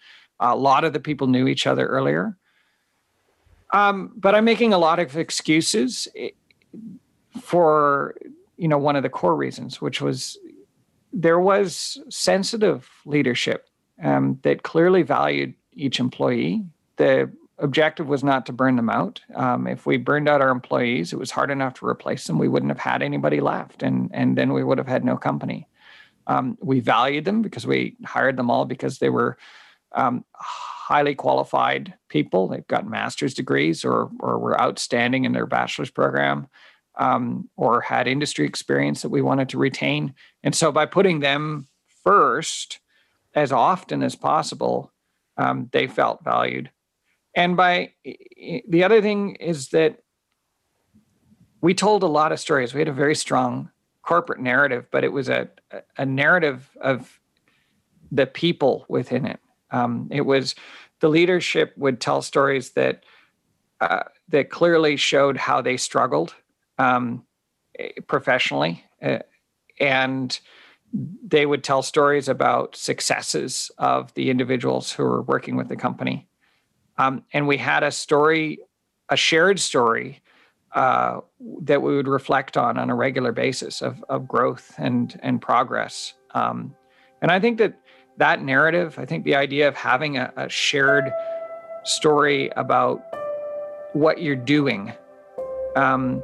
[0.41, 2.37] A lot of the people knew each other earlier,
[3.73, 6.31] um, but I'm making a lot of excuses eh,
[7.41, 8.15] for
[8.57, 10.39] you know one of the core reasons, which was
[11.13, 13.69] there was sensitive leadership
[14.03, 16.65] um, that clearly valued each employee.
[16.97, 17.31] The
[17.63, 19.21] objective was not to burn them out.
[19.35, 22.39] Um, if we burned out our employees, it was hard enough to replace them.
[22.39, 25.69] We wouldn't have had anybody left, and and then we would have had no company.
[26.27, 29.39] Um, we valued them because we hired them all because they were
[29.93, 32.49] um, highly qualified people.
[32.49, 36.49] They've got master's degrees or or were outstanding in their bachelor's program.
[36.95, 40.13] Um, or had industry experience that we wanted to retain.
[40.43, 41.69] And so by putting them
[42.05, 42.81] first
[43.35, 44.93] as often as possible,
[45.39, 46.71] um, they felt valued
[47.35, 47.93] and by
[48.69, 49.99] the other thing is that
[51.61, 52.75] we told a lot of stories.
[52.75, 53.71] We had a very strong
[54.03, 55.49] corporate narrative, but it was a
[55.97, 57.21] a narrative of
[58.11, 59.41] the people within it.
[59.71, 60.55] Um, it was
[61.01, 63.05] the leadership would tell stories that
[63.81, 66.35] uh, that clearly showed how they struggled
[66.79, 67.25] um,
[68.07, 69.19] professionally, uh,
[69.81, 70.39] and
[70.93, 76.29] they would tell stories about successes of the individuals who were working with the company.
[76.99, 78.59] Um, and we had a story,
[79.09, 80.21] a shared story
[80.75, 81.21] uh,
[81.63, 86.15] that we would reflect on on a regular basis of, of growth and, and progress.
[86.33, 86.75] Um,
[87.21, 87.79] and I think that
[88.19, 91.13] that narrative, I think the idea of having a, a shared
[91.85, 93.03] story about
[93.93, 94.93] what you're doing
[95.77, 96.23] um,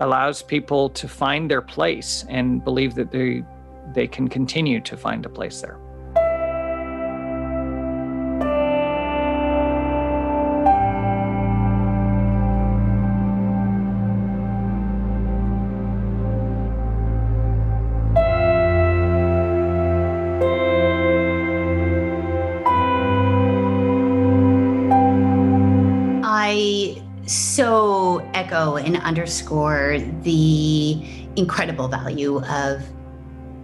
[0.00, 3.42] allows people to find their place and believe that they
[3.92, 5.78] they can continue to find a place there.
[28.94, 31.02] And underscore the
[31.36, 32.82] incredible value of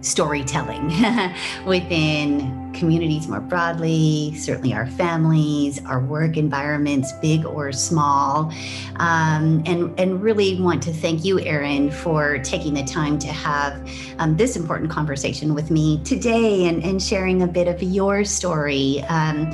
[0.01, 0.91] storytelling
[1.65, 8.51] within communities more broadly, certainly our families, our work environments, big or small.
[8.97, 13.89] Um, and, and really want to thank you, Aaron, for taking the time to have
[14.19, 19.03] um, this important conversation with me today and, and sharing a bit of your story.
[19.09, 19.51] Um,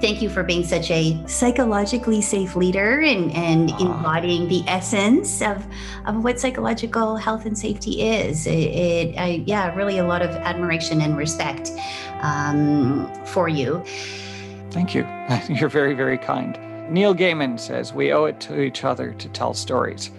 [0.00, 5.66] thank you for being such a psychologically safe leader and, and embodying the essence of,
[6.04, 8.46] of what psychological health and safety is.
[8.46, 11.70] It, it I, yeah, really a lot of admiration and respect
[12.24, 13.84] um, for you.
[14.70, 15.06] Thank you.
[15.48, 16.58] You're very, very kind.
[16.90, 20.10] Neil Gaiman says we owe it to each other to tell stories.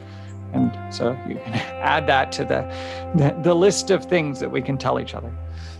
[0.53, 2.72] And so you can add that to the,
[3.15, 5.32] the, the list of things that we can tell each other.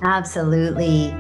[0.02, 1.12] Absolutely.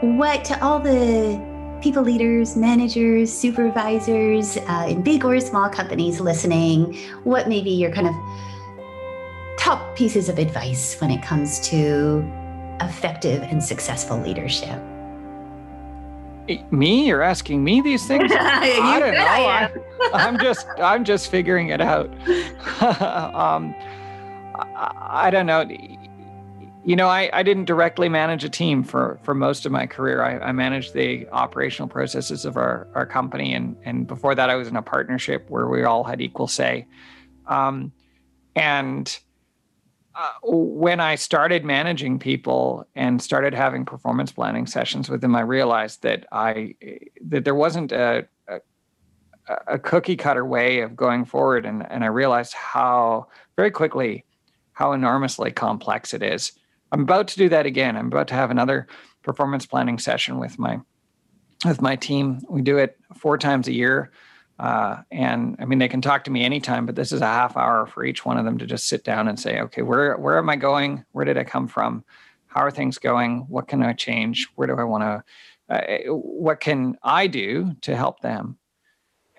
[0.00, 1.40] What to all the
[1.82, 8.06] people leaders, managers, supervisors uh, in big or small companies listening, what maybe your kind
[8.06, 8.14] of
[9.58, 12.22] top pieces of advice when it comes to
[12.88, 14.80] effective and successful leadership?
[16.70, 17.06] Me?
[17.06, 18.32] You're asking me these things?
[18.34, 20.10] I don't know.
[20.12, 22.06] I am just I'm just figuring it out.
[22.82, 23.74] um,
[24.54, 25.64] I, I, don't know.
[26.84, 30.22] You know, I, I didn't directly manage a team for, for most of my career.
[30.22, 33.54] I, I managed the operational processes of our, our company.
[33.54, 36.86] And, and before that, I was in a partnership where we all had equal say.
[37.46, 37.92] Um,
[38.56, 39.18] and
[40.14, 45.40] uh, when I started managing people and started having performance planning sessions with them, I
[45.40, 46.74] realized that I
[47.26, 48.60] that there wasn't a, a,
[49.66, 54.24] a cookie cutter way of going forward, and and I realized how very quickly
[54.72, 56.52] how enormously complex it is.
[56.90, 57.96] I'm about to do that again.
[57.96, 58.86] I'm about to have another
[59.22, 60.80] performance planning session with my
[61.64, 62.40] with my team.
[62.48, 64.10] We do it four times a year.
[64.62, 67.56] Uh, and I mean, they can talk to me anytime, but this is a half
[67.56, 70.38] hour for each one of them to just sit down and say, okay, where where
[70.38, 71.04] am I going?
[71.10, 72.04] Where did I come from?
[72.46, 73.40] How are things going?
[73.48, 74.46] What can I change?
[74.54, 75.24] Where do I want to?
[75.68, 78.56] Uh, what can I do to help them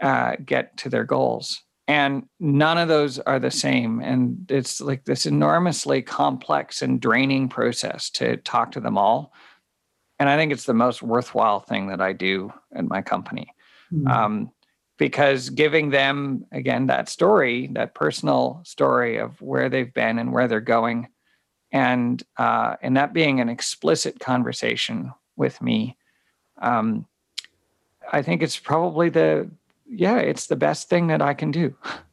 [0.02, 1.64] uh, get to their goals?
[1.88, 4.02] And none of those are the same.
[4.02, 9.32] And it's like this enormously complex and draining process to talk to them all.
[10.20, 13.54] And I think it's the most worthwhile thing that I do in my company.
[13.94, 14.08] Mm-hmm.
[14.08, 14.52] Um,
[15.04, 20.48] because giving them again that story that personal story of where they've been and where
[20.48, 21.10] they're going
[21.74, 25.98] and uh, and that being an explicit conversation with me
[26.62, 27.06] um,
[28.14, 29.52] i think it's probably the
[29.86, 31.76] yeah it's the best thing that i can do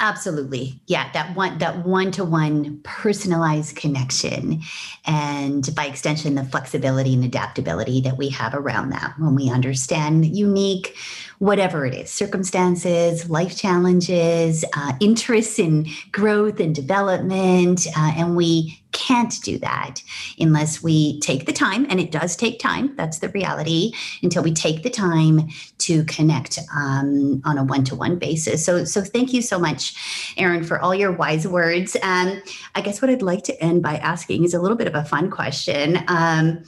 [0.00, 4.60] absolutely yeah that one that one-to-one personalized connection
[5.06, 10.24] and by extension the flexibility and adaptability that we have around that when we understand
[10.36, 10.96] unique
[11.40, 17.86] whatever it is circumstances, life challenges, uh, interests in growth and development.
[17.96, 20.02] Uh, and we can't do that
[20.38, 22.94] unless we take the time, and it does take time.
[22.96, 25.48] That's the reality until we take the time
[25.80, 28.64] to connect um, on a one-to-one basis.
[28.64, 31.96] So, so thank you so much, Aaron, for all your wise words.
[32.02, 32.42] Um,
[32.74, 35.04] I guess what I'd like to end by asking is a little bit of a
[35.04, 35.98] fun question.
[36.08, 36.62] Um,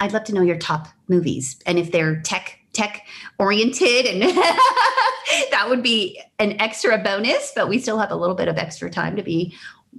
[0.00, 3.04] I'd love to know your top movies, and if they're tech tech
[3.38, 4.22] oriented and
[5.50, 8.88] that would be an extra bonus but we still have a little bit of extra
[8.88, 9.52] time to be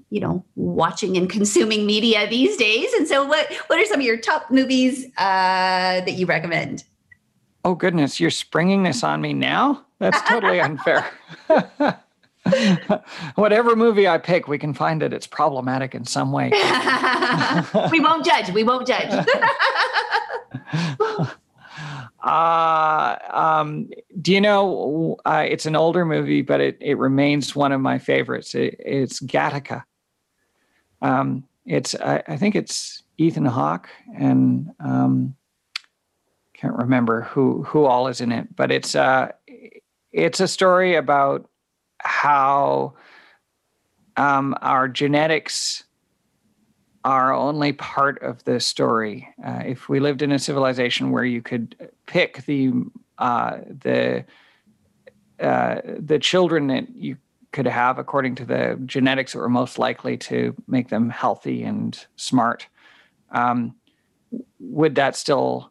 [0.10, 4.06] you know watching and consuming media these days and so what what are some of
[4.06, 6.84] your top movies uh, that you recommend
[7.63, 11.05] oh goodness you're springing this on me now that's totally unfair
[13.35, 16.49] whatever movie i pick we can find that it's problematic in some way
[17.91, 19.25] we won't judge we won't judge
[22.23, 23.89] uh, um,
[24.21, 25.17] do you know?
[25.25, 28.55] Uh, it's an older movie, but it it remains one of my favorites.
[28.55, 29.83] It, it's Gattaca.
[31.01, 35.35] Um, it's I, I, think it's Ethan Hawke and um,
[36.61, 39.31] can't remember who who all is in it, but it's uh,
[40.11, 41.49] it's a story about
[41.99, 42.93] how
[44.15, 45.83] um, our genetics
[47.03, 49.27] are only part of the story.
[49.43, 52.71] Uh, if we lived in a civilization where you could pick the
[53.17, 54.23] uh, the
[55.39, 57.17] uh, the children that you
[57.53, 62.05] could have according to the genetics that were most likely to make them healthy and
[62.17, 62.67] smart,
[63.31, 63.73] um,
[64.59, 65.70] would that still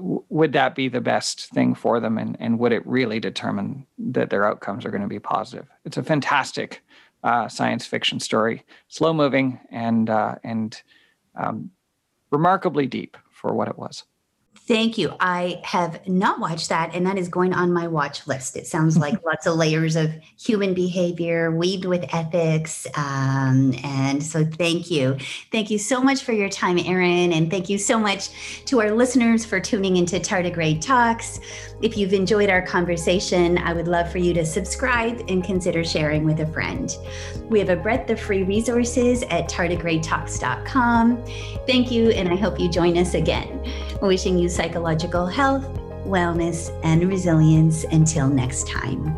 [0.00, 4.30] would that be the best thing for them and, and would it really determine that
[4.30, 6.82] their outcomes are going to be positive it's a fantastic
[7.22, 10.82] uh, science fiction story, slow moving and uh, and
[11.34, 11.70] um,
[12.30, 14.04] remarkably deep for what it was.
[14.66, 15.12] Thank you.
[15.18, 18.56] I have not watched that, and that is going on my watch list.
[18.56, 22.86] It sounds like lots of layers of human behavior weaved with ethics.
[22.94, 25.16] Um, and so, thank you.
[25.50, 27.32] Thank you so much for your time, Aaron.
[27.32, 31.40] And thank you so much to our listeners for tuning into Tardigrade Talks.
[31.82, 36.24] If you've enjoyed our conversation, I would love for you to subscribe and consider sharing
[36.24, 36.94] with a friend.
[37.48, 41.24] We have a breadth of free resources at tardigradetalks.com.
[41.66, 43.64] Thank you, and I hope you join us again.
[44.00, 45.64] Wishing you psychological health,
[46.06, 49.14] wellness, and resilience until next time.